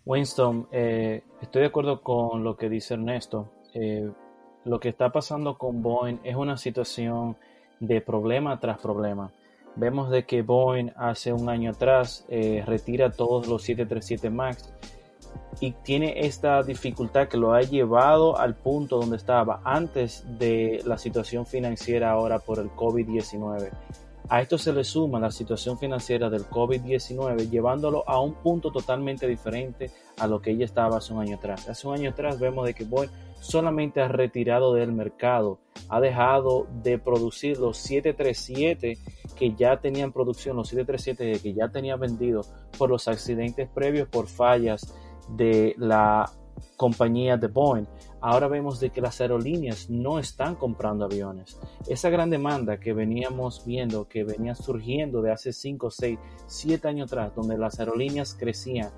Winston, 0.05 0.67
eh, 0.71 1.23
estoy 1.41 1.61
de 1.61 1.67
acuerdo 1.67 2.01
con 2.01 2.43
lo 2.43 2.57
que 2.57 2.69
dice 2.69 2.95
Ernesto. 2.95 3.53
Eh, 3.73 4.11
lo 4.65 4.79
que 4.79 4.89
está 4.89 5.11
pasando 5.11 5.57
con 5.57 5.81
Boeing 5.81 6.19
es 6.23 6.35
una 6.35 6.57
situación 6.57 7.37
de 7.79 8.01
problema 8.01 8.59
tras 8.59 8.79
problema. 8.79 9.31
Vemos 9.75 10.09
de 10.09 10.25
que 10.25 10.41
Boeing 10.41 10.91
hace 10.95 11.33
un 11.33 11.49
año 11.49 11.71
atrás 11.71 12.25
eh, 12.29 12.63
retira 12.65 13.11
todos 13.11 13.47
los 13.47 13.61
737 13.63 14.29
MAX 14.29 14.73
y 15.59 15.71
tiene 15.71 16.25
esta 16.25 16.63
dificultad 16.63 17.27
que 17.27 17.37
lo 17.37 17.53
ha 17.53 17.61
llevado 17.61 18.37
al 18.37 18.55
punto 18.55 18.97
donde 18.97 19.17
estaba 19.17 19.61
antes 19.63 20.25
de 20.39 20.81
la 20.85 20.97
situación 20.97 21.45
financiera 21.45 22.11
ahora 22.11 22.39
por 22.39 22.59
el 22.59 22.71
COVID-19. 22.71 23.69
A 24.27 24.41
esto 24.41 24.57
se 24.57 24.73
le 24.73 24.83
suma 24.83 25.19
la 25.19 25.29
situación 25.29 25.77
financiera 25.77 26.31
del 26.31 26.45
COVID-19, 26.45 27.47
llevándolo 27.49 28.03
a 28.07 28.19
un 28.19 28.33
punto 28.33 28.71
totalmente 28.71 29.27
diferente 29.27 29.91
a 30.17 30.25
lo 30.25 30.41
que 30.41 30.51
ella 30.51 30.65
estaba 30.65 30.97
hace 30.97 31.13
un 31.13 31.21
año 31.21 31.35
atrás. 31.35 31.69
Hace 31.69 31.87
un 31.87 31.93
año 31.93 32.09
atrás 32.09 32.39
vemos 32.39 32.65
de 32.65 32.73
que 32.73 32.85
Boeing 32.85 33.11
solamente 33.45 34.01
ha 34.01 34.07
retirado 34.07 34.73
del 34.73 34.91
mercado, 34.91 35.59
ha 35.89 35.99
dejado 35.99 36.67
de 36.81 36.97
producir 36.97 37.59
los 37.59 37.77
737 37.77 38.97
que 39.37 39.53
ya 39.53 39.77
tenían 39.77 40.11
producción, 40.11 40.55
los 40.57 40.69
737 40.69 41.41
que 41.41 41.53
ya 41.53 41.69
tenía 41.69 41.95
vendido 41.95 42.41
por 42.77 42.89
los 42.89 43.07
accidentes 43.07 43.69
previos, 43.69 44.07
por 44.07 44.27
fallas 44.27 44.93
de 45.29 45.75
la 45.77 46.31
compañía 46.75 47.37
de 47.37 47.47
Boeing. 47.47 47.85
Ahora 48.19 48.47
vemos 48.47 48.79
de 48.79 48.89
que 48.89 49.01
las 49.01 49.21
aerolíneas 49.21 49.89
no 49.89 50.17
están 50.17 50.55
comprando 50.55 51.05
aviones. 51.05 51.59
Esa 51.87 52.09
gran 52.09 52.31
demanda 52.31 52.79
que 52.79 52.93
veníamos 52.93 53.63
viendo, 53.63 54.07
que 54.07 54.23
venía 54.23 54.55
surgiendo 54.55 55.21
de 55.21 55.31
hace 55.31 55.53
5, 55.53 55.91
6, 55.91 56.19
7 56.47 56.87
años 56.87 57.11
atrás, 57.11 57.35
donde 57.35 57.57
las 57.57 57.79
aerolíneas 57.79 58.33
crecían 58.33 58.89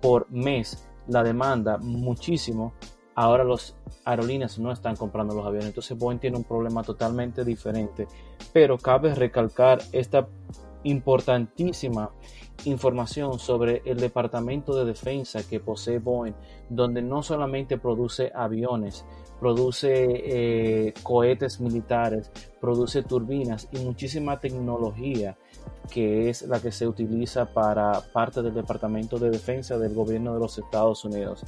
por 0.00 0.30
mes 0.30 0.86
la 1.06 1.22
demanda 1.22 1.76
muchísimo, 1.78 2.72
ahora 3.14 3.44
las 3.44 3.76
aerolíneas 4.04 4.58
no 4.58 4.72
están 4.72 4.96
comprando 4.96 5.34
los 5.34 5.46
aviones. 5.46 5.68
Entonces 5.68 5.96
Boeing 5.96 6.18
tiene 6.18 6.36
un 6.36 6.44
problema 6.44 6.82
totalmente 6.82 7.44
diferente. 7.44 8.06
Pero 8.52 8.78
cabe 8.78 9.14
recalcar 9.14 9.80
esta 9.92 10.28
importantísima 10.82 12.10
información 12.64 13.38
sobre 13.38 13.82
el 13.84 13.98
Departamento 13.98 14.74
de 14.74 14.84
Defensa 14.84 15.42
que 15.48 15.60
posee 15.60 15.98
Boeing, 15.98 16.34
donde 16.68 17.02
no 17.02 17.22
solamente 17.22 17.78
produce 17.78 18.32
aviones, 18.34 19.04
produce 19.38 19.88
eh, 19.94 20.94
cohetes 21.02 21.60
militares, 21.60 22.30
produce 22.60 23.02
turbinas 23.02 23.68
y 23.72 23.78
muchísima 23.78 24.40
tecnología 24.40 25.36
que 25.90 26.28
es 26.28 26.42
la 26.42 26.60
que 26.60 26.70
se 26.70 26.86
utiliza 26.86 27.46
para 27.46 28.00
parte 28.12 28.42
del 28.42 28.54
Departamento 28.54 29.18
de 29.18 29.30
Defensa 29.30 29.78
del 29.78 29.94
gobierno 29.94 30.34
de 30.34 30.40
los 30.40 30.58
Estados 30.58 31.04
Unidos. 31.04 31.44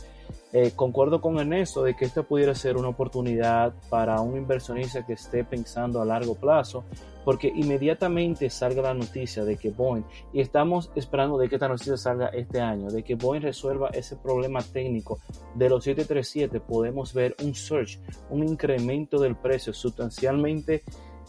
Eh, 0.55 0.73
concuerdo 0.77 1.23
con 1.23 1.39
Ernesto 1.39 1.83
de 1.83 1.95
que 1.95 2.05
esta 2.05 2.23
pudiera 2.25 2.55
ser 2.55 2.77
una 2.77 2.89
oportunidad 2.89 3.73
para 3.89 4.21
un 4.21 4.37
inversionista 4.37 5.07
que 5.07 5.15
esté 5.15 5.45
pensando 5.45 6.03
a 6.03 6.05
largo 6.05 6.35
plazo, 6.35 6.85
porque 7.25 7.51
inmediatamente 7.55 8.51
salga 8.51 8.83
la 8.83 8.93
noticia 8.93 9.45
de 9.45 9.57
que 9.57 9.71
Boeing, 9.71 10.05
y 10.35 10.43
estamos 10.43 10.91
esperando 10.95 11.39
de 11.39 11.49
que 11.49 11.55
esta 11.55 11.69
noticia 11.69 11.97
salga 11.97 12.27
este 12.29 12.61
año, 12.61 12.89
de 12.91 13.03
que 13.03 13.15
Boeing 13.15 13.41
resuelva 13.41 13.89
ese 13.95 14.17
problema 14.17 14.61
técnico 14.61 15.21
de 15.55 15.71
los 15.71 15.85
737, 15.85 16.61
podemos 16.61 17.15
ver 17.15 17.35
un 17.43 17.55
surge, 17.55 17.99
un 18.29 18.47
incremento 18.47 19.19
del 19.19 19.37
precio 19.37 19.73
sustancialmente 19.73 20.83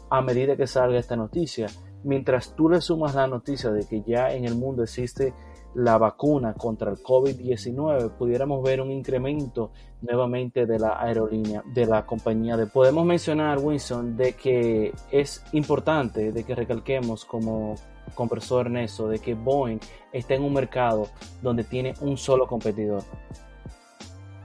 a 0.09 0.21
medida 0.21 0.57
que 0.57 0.67
salga 0.67 0.99
esta 0.99 1.15
noticia. 1.15 1.67
Mientras 2.03 2.53
tú 2.55 2.67
le 2.67 2.81
sumas 2.81 3.15
la 3.15 3.27
noticia 3.27 3.71
de 3.71 3.87
que 3.87 4.01
ya 4.05 4.33
en 4.33 4.43
el 4.43 4.55
mundo 4.55 4.83
existe 4.83 5.33
la 5.75 5.97
vacuna 5.97 6.53
contra 6.53 6.91
el 6.91 6.97
COVID-19, 6.97 8.11
pudiéramos 8.11 8.63
ver 8.63 8.81
un 8.81 8.91
incremento 8.91 9.71
nuevamente 10.01 10.65
de 10.65 10.79
la 10.79 11.01
aerolínea, 11.01 11.63
de 11.65 11.85
la 11.85 12.05
compañía. 12.05 12.57
De, 12.57 12.67
podemos 12.67 13.05
mencionar, 13.05 13.59
Winston, 13.59 14.15
de 14.15 14.33
que 14.33 14.93
es 15.11 15.43
importante 15.53 16.31
de 16.31 16.43
que 16.43 16.55
recalquemos 16.55 17.25
como 17.25 17.75
compresor 18.13 18.67
Ernesto, 18.67 19.07
de 19.07 19.19
que 19.19 19.33
Boeing 19.33 19.79
está 20.11 20.35
en 20.35 20.43
un 20.43 20.53
mercado 20.53 21.07
donde 21.41 21.63
tiene 21.63 21.93
un 22.01 22.17
solo 22.17 22.47
competidor. 22.47 23.03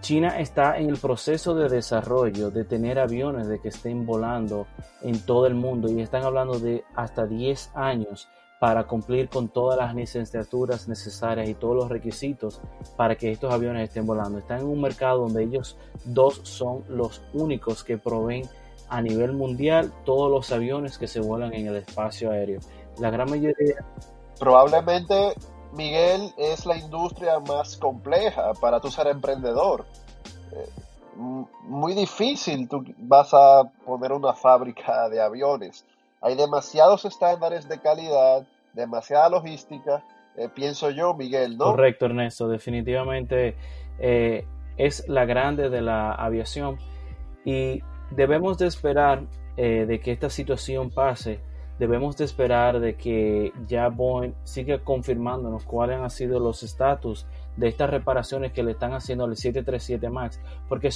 China 0.00 0.38
está 0.38 0.78
en 0.78 0.88
el 0.88 0.96
proceso 0.96 1.54
de 1.54 1.68
desarrollo 1.68 2.50
de 2.50 2.64
tener 2.64 2.98
aviones 2.98 3.48
de 3.48 3.58
que 3.58 3.68
estén 3.68 4.06
volando 4.06 4.66
en 5.02 5.20
todo 5.20 5.46
el 5.46 5.54
mundo 5.54 5.90
y 5.90 6.00
están 6.00 6.24
hablando 6.24 6.58
de 6.58 6.84
hasta 6.94 7.26
10 7.26 7.72
años 7.74 8.28
para 8.60 8.84
cumplir 8.84 9.28
con 9.28 9.48
todas 9.48 9.78
las 9.78 9.94
licenciaturas 9.94 10.88
necesarias 10.88 11.48
y 11.48 11.54
todos 11.54 11.76
los 11.76 11.88
requisitos 11.88 12.60
para 12.96 13.16
que 13.16 13.30
estos 13.30 13.52
aviones 13.52 13.88
estén 13.88 14.06
volando. 14.06 14.38
Están 14.38 14.60
en 14.60 14.66
un 14.66 14.80
mercado 14.80 15.20
donde 15.20 15.44
ellos 15.44 15.76
dos 16.04 16.40
son 16.42 16.84
los 16.88 17.22
únicos 17.32 17.84
que 17.84 17.98
proveen 17.98 18.48
a 18.88 19.00
nivel 19.00 19.32
mundial 19.32 19.92
todos 20.04 20.30
los 20.30 20.50
aviones 20.50 20.98
que 20.98 21.06
se 21.06 21.20
vuelan 21.20 21.54
en 21.54 21.66
el 21.66 21.76
espacio 21.76 22.30
aéreo. 22.30 22.60
La 22.98 23.10
gran 23.10 23.30
mayoría... 23.30 23.84
Probablemente, 24.38 25.34
Miguel, 25.72 26.32
es 26.36 26.64
la 26.64 26.76
industria 26.76 27.40
más 27.40 27.76
compleja 27.76 28.54
para 28.54 28.80
tu 28.80 28.88
ser 28.90 29.08
emprendedor. 29.08 29.84
Eh, 30.52 30.68
muy 31.64 31.94
difícil 31.94 32.68
tú 32.68 32.84
vas 32.98 33.34
a 33.34 33.64
poner 33.84 34.12
una 34.12 34.32
fábrica 34.32 35.08
de 35.08 35.20
aviones 35.20 35.84
hay 36.20 36.36
demasiados 36.36 37.04
estándares 37.04 37.68
de 37.68 37.78
calidad, 37.80 38.46
demasiada 38.72 39.28
logística, 39.28 40.02
eh, 40.36 40.48
pienso 40.54 40.90
yo, 40.90 41.14
Miguel, 41.14 41.56
¿no? 41.56 41.64
Correcto, 41.64 42.06
Ernesto, 42.06 42.48
definitivamente 42.48 43.56
eh, 43.98 44.46
es 44.76 45.08
la 45.08 45.24
grande 45.24 45.68
de 45.68 45.82
la 45.82 46.12
aviación 46.12 46.78
y 47.44 47.82
debemos 48.10 48.58
de 48.58 48.66
esperar 48.66 49.24
eh, 49.56 49.86
de 49.86 50.00
que 50.00 50.12
esta 50.12 50.30
situación 50.30 50.90
pase, 50.90 51.40
debemos 51.78 52.16
de 52.16 52.24
esperar 52.24 52.78
de 52.78 52.96
que 52.96 53.52
ya 53.66 53.88
Boeing 53.88 54.34
siga 54.44 54.78
confirmándonos 54.78 55.64
cuáles 55.64 55.98
han 55.98 56.10
sido 56.10 56.38
los 56.38 56.62
estatus 56.62 57.26
de 57.56 57.68
estas 57.68 57.90
reparaciones 57.90 58.52
que 58.52 58.62
le 58.62 58.72
están 58.72 58.92
haciendo 58.92 59.24
al 59.24 59.36
737 59.36 60.08
MAX, 60.10 60.40
porque 60.68 60.90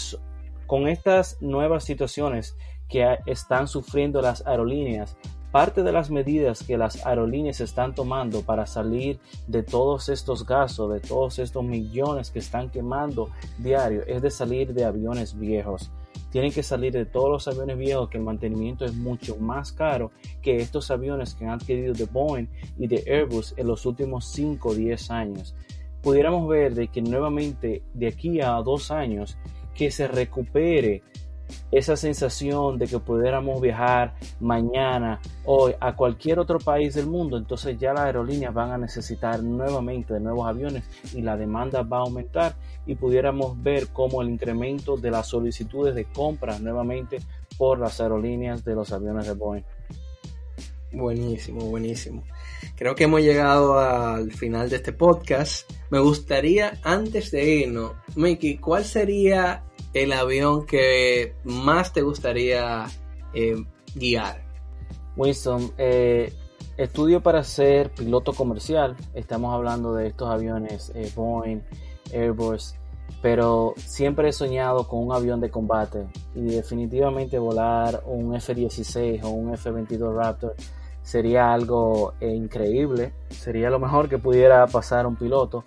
con 0.66 0.88
estas 0.88 1.40
nuevas 1.40 1.84
situaciones 1.84 2.56
que 2.92 3.18
están 3.24 3.66
sufriendo 3.66 4.20
las 4.20 4.46
aerolíneas. 4.46 5.16
Parte 5.50 5.82
de 5.82 5.92
las 5.92 6.10
medidas 6.10 6.62
que 6.62 6.76
las 6.76 7.04
aerolíneas 7.06 7.60
están 7.60 7.94
tomando 7.94 8.42
para 8.42 8.66
salir 8.66 9.18
de 9.46 9.62
todos 9.62 10.10
estos 10.10 10.46
gastos, 10.46 10.92
de 10.92 11.00
todos 11.00 11.38
estos 11.38 11.64
millones 11.64 12.30
que 12.30 12.38
están 12.38 12.70
quemando 12.70 13.30
diario, 13.58 14.02
es 14.06 14.20
de 14.20 14.30
salir 14.30 14.74
de 14.74 14.84
aviones 14.84 15.38
viejos. 15.38 15.90
Tienen 16.30 16.52
que 16.52 16.62
salir 16.62 16.92
de 16.92 17.04
todos 17.04 17.30
los 17.30 17.48
aviones 17.48 17.78
viejos 17.78 18.08
que 18.08 18.18
el 18.18 18.24
mantenimiento 18.24 18.84
es 18.84 18.94
mucho 18.94 19.36
más 19.36 19.72
caro 19.72 20.10
que 20.42 20.56
estos 20.56 20.90
aviones 20.90 21.34
que 21.34 21.44
han 21.44 21.52
adquirido 21.52 21.94
de 21.94 22.04
Boeing 22.04 22.48
y 22.78 22.86
de 22.86 23.04
Airbus 23.06 23.54
en 23.56 23.66
los 23.66 23.84
últimos 23.84 24.26
5 24.32 24.68
o 24.68 24.74
10 24.74 25.10
años. 25.10 25.54
Pudiéramos 26.02 26.48
ver 26.48 26.74
de 26.74 26.88
que 26.88 27.00
nuevamente 27.00 27.82
de 27.94 28.08
aquí 28.08 28.40
a 28.40 28.52
dos 28.56 28.90
años 28.90 29.36
que 29.74 29.90
se 29.90 30.08
recupere 30.08 31.02
esa 31.70 31.96
sensación 31.96 32.78
de 32.78 32.86
que 32.86 32.98
pudiéramos 32.98 33.60
viajar 33.60 34.14
mañana, 34.40 35.20
hoy, 35.44 35.74
a 35.80 35.94
cualquier 35.94 36.38
otro 36.38 36.58
país 36.58 36.94
del 36.94 37.06
mundo, 37.06 37.36
entonces 37.36 37.78
ya 37.78 37.92
las 37.92 38.06
aerolíneas 38.06 38.52
van 38.52 38.70
a 38.70 38.78
necesitar 38.78 39.42
nuevamente 39.42 40.14
de 40.14 40.20
nuevos 40.20 40.46
aviones 40.46 40.84
y 41.14 41.22
la 41.22 41.36
demanda 41.36 41.82
va 41.82 41.98
a 41.98 42.00
aumentar 42.00 42.54
y 42.86 42.94
pudiéramos 42.94 43.62
ver 43.62 43.88
cómo 43.88 44.22
el 44.22 44.30
incremento 44.30 44.96
de 44.96 45.10
las 45.10 45.28
solicitudes 45.28 45.94
de 45.94 46.04
compra 46.04 46.58
nuevamente 46.58 47.18
por 47.56 47.78
las 47.78 48.00
aerolíneas 48.00 48.64
de 48.64 48.74
los 48.74 48.92
aviones 48.92 49.26
de 49.26 49.34
Boeing. 49.34 49.64
Buenísimo, 50.92 51.60
buenísimo. 51.66 52.22
Creo 52.76 52.94
que 52.94 53.04
hemos 53.04 53.22
llegado 53.22 53.78
al 53.78 54.30
final 54.32 54.68
de 54.68 54.76
este 54.76 54.92
podcast. 54.92 55.70
Me 55.90 55.98
gustaría, 55.98 56.78
antes 56.82 57.30
de 57.30 57.44
irnos, 57.44 57.92
Mickey, 58.14 58.58
¿cuál 58.58 58.84
sería 58.84 59.64
el 59.92 60.12
avión 60.12 60.66
que 60.66 61.34
más 61.44 61.92
te 61.92 62.02
gustaría 62.02 62.86
eh, 63.34 63.56
guiar? 63.94 64.42
Winston, 65.16 65.72
eh, 65.76 66.32
estudio 66.76 67.22
para 67.22 67.44
ser 67.44 67.90
piloto 67.92 68.32
comercial. 68.32 68.96
Estamos 69.14 69.54
hablando 69.54 69.94
de 69.94 70.08
estos 70.08 70.30
aviones 70.30 70.92
eh, 70.94 71.10
Boeing, 71.14 71.60
Airbus, 72.12 72.74
pero 73.20 73.74
siempre 73.76 74.30
he 74.30 74.32
soñado 74.32 74.88
con 74.88 75.06
un 75.06 75.12
avión 75.12 75.40
de 75.40 75.50
combate 75.50 76.06
y 76.34 76.42
definitivamente 76.42 77.38
volar 77.38 78.02
un 78.06 78.34
F-16 78.34 79.22
o 79.24 79.30
un 79.30 79.52
F-22 79.54 80.14
Raptor 80.14 80.54
sería 81.02 81.52
algo 81.52 82.14
increíble, 82.20 83.12
sería 83.28 83.70
lo 83.70 83.80
mejor 83.80 84.08
que 84.08 84.18
pudiera 84.18 84.66
pasar 84.68 85.06
un 85.06 85.16
piloto, 85.16 85.64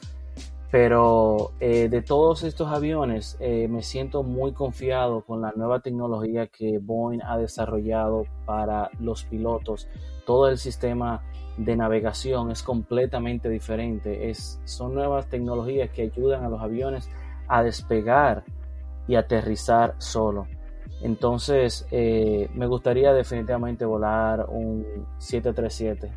pero 0.71 1.51
eh, 1.59 1.87
de 1.89 2.01
todos 2.01 2.43
estos 2.43 2.69
aviones 2.69 3.37
eh, 3.39 3.67
me 3.67 3.81
siento 3.81 4.23
muy 4.23 4.53
confiado 4.53 5.21
con 5.21 5.41
la 5.41 5.53
nueva 5.55 5.79
tecnología 5.79 6.47
que 6.47 6.79
Boeing 6.79 7.21
ha 7.23 7.37
desarrollado 7.37 8.25
para 8.45 8.89
los 8.99 9.23
pilotos. 9.23 9.87
Todo 10.25 10.49
el 10.49 10.57
sistema 10.57 11.23
de 11.57 11.75
navegación 11.75 12.51
es 12.51 12.63
completamente 12.63 13.49
diferente. 13.49 14.29
Es, 14.29 14.59
son 14.65 14.93
nuevas 14.93 15.27
tecnologías 15.27 15.89
que 15.91 16.03
ayudan 16.03 16.43
a 16.43 16.49
los 16.49 16.61
aviones 16.61 17.09
a 17.47 17.63
despegar 17.63 18.43
y 19.07 19.15
aterrizar 19.15 19.95
solo. 19.99 20.47
Entonces, 21.01 21.85
eh, 21.91 22.49
me 22.53 22.65
gustaría 22.65 23.13
definitivamente 23.13 23.85
volar 23.85 24.47
un 24.49 24.85
737. 25.19 26.11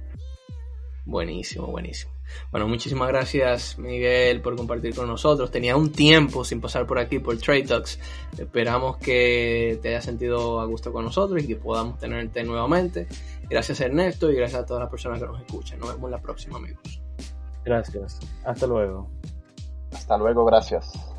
Buenísimo, 1.05 1.67
buenísimo. 1.67 2.18
Bueno, 2.51 2.69
muchísimas 2.69 3.09
gracias 3.09 3.79
Miguel 3.79 4.41
por 4.41 4.57
compartir 4.57 4.95
con 4.95 5.07
nosotros. 5.07 5.51
Tenía 5.51 5.77
un 5.77 5.93
tiempo 5.93 6.45
sin 6.45 6.61
pasar 6.61 6.87
por 6.87 6.99
aquí 6.99 7.19
por 7.19 7.37
Trade 7.39 7.65
Talks. 7.65 7.99
Esperamos 8.39 8.99
que 8.99 9.79
te 9.83 9.89
hayas 9.89 10.05
sentido 10.05 10.61
a 10.61 10.65
gusto 10.67 10.93
con 10.93 11.05
nosotros 11.05 11.43
y 11.43 11.47
que 11.47 11.57
podamos 11.57 11.99
tenerte 11.99 12.43
nuevamente. 12.45 13.07
Gracias 13.49 13.81
Ernesto 13.81 14.31
y 14.31 14.37
gracias 14.37 14.63
a 14.63 14.67
todas 14.67 14.83
las 14.83 14.91
personas 14.91 15.21
que 15.21 15.27
nos 15.27 15.41
escuchan. 15.41 15.79
Nos 15.79 15.95
vemos 15.95 16.11
la 16.11 16.21
próxima 16.21 16.57
amigos. 16.57 17.01
Gracias. 17.65 18.19
Hasta 18.45 18.67
luego. 18.67 19.11
Hasta 19.93 20.17
luego, 20.17 20.45
gracias. 20.45 21.18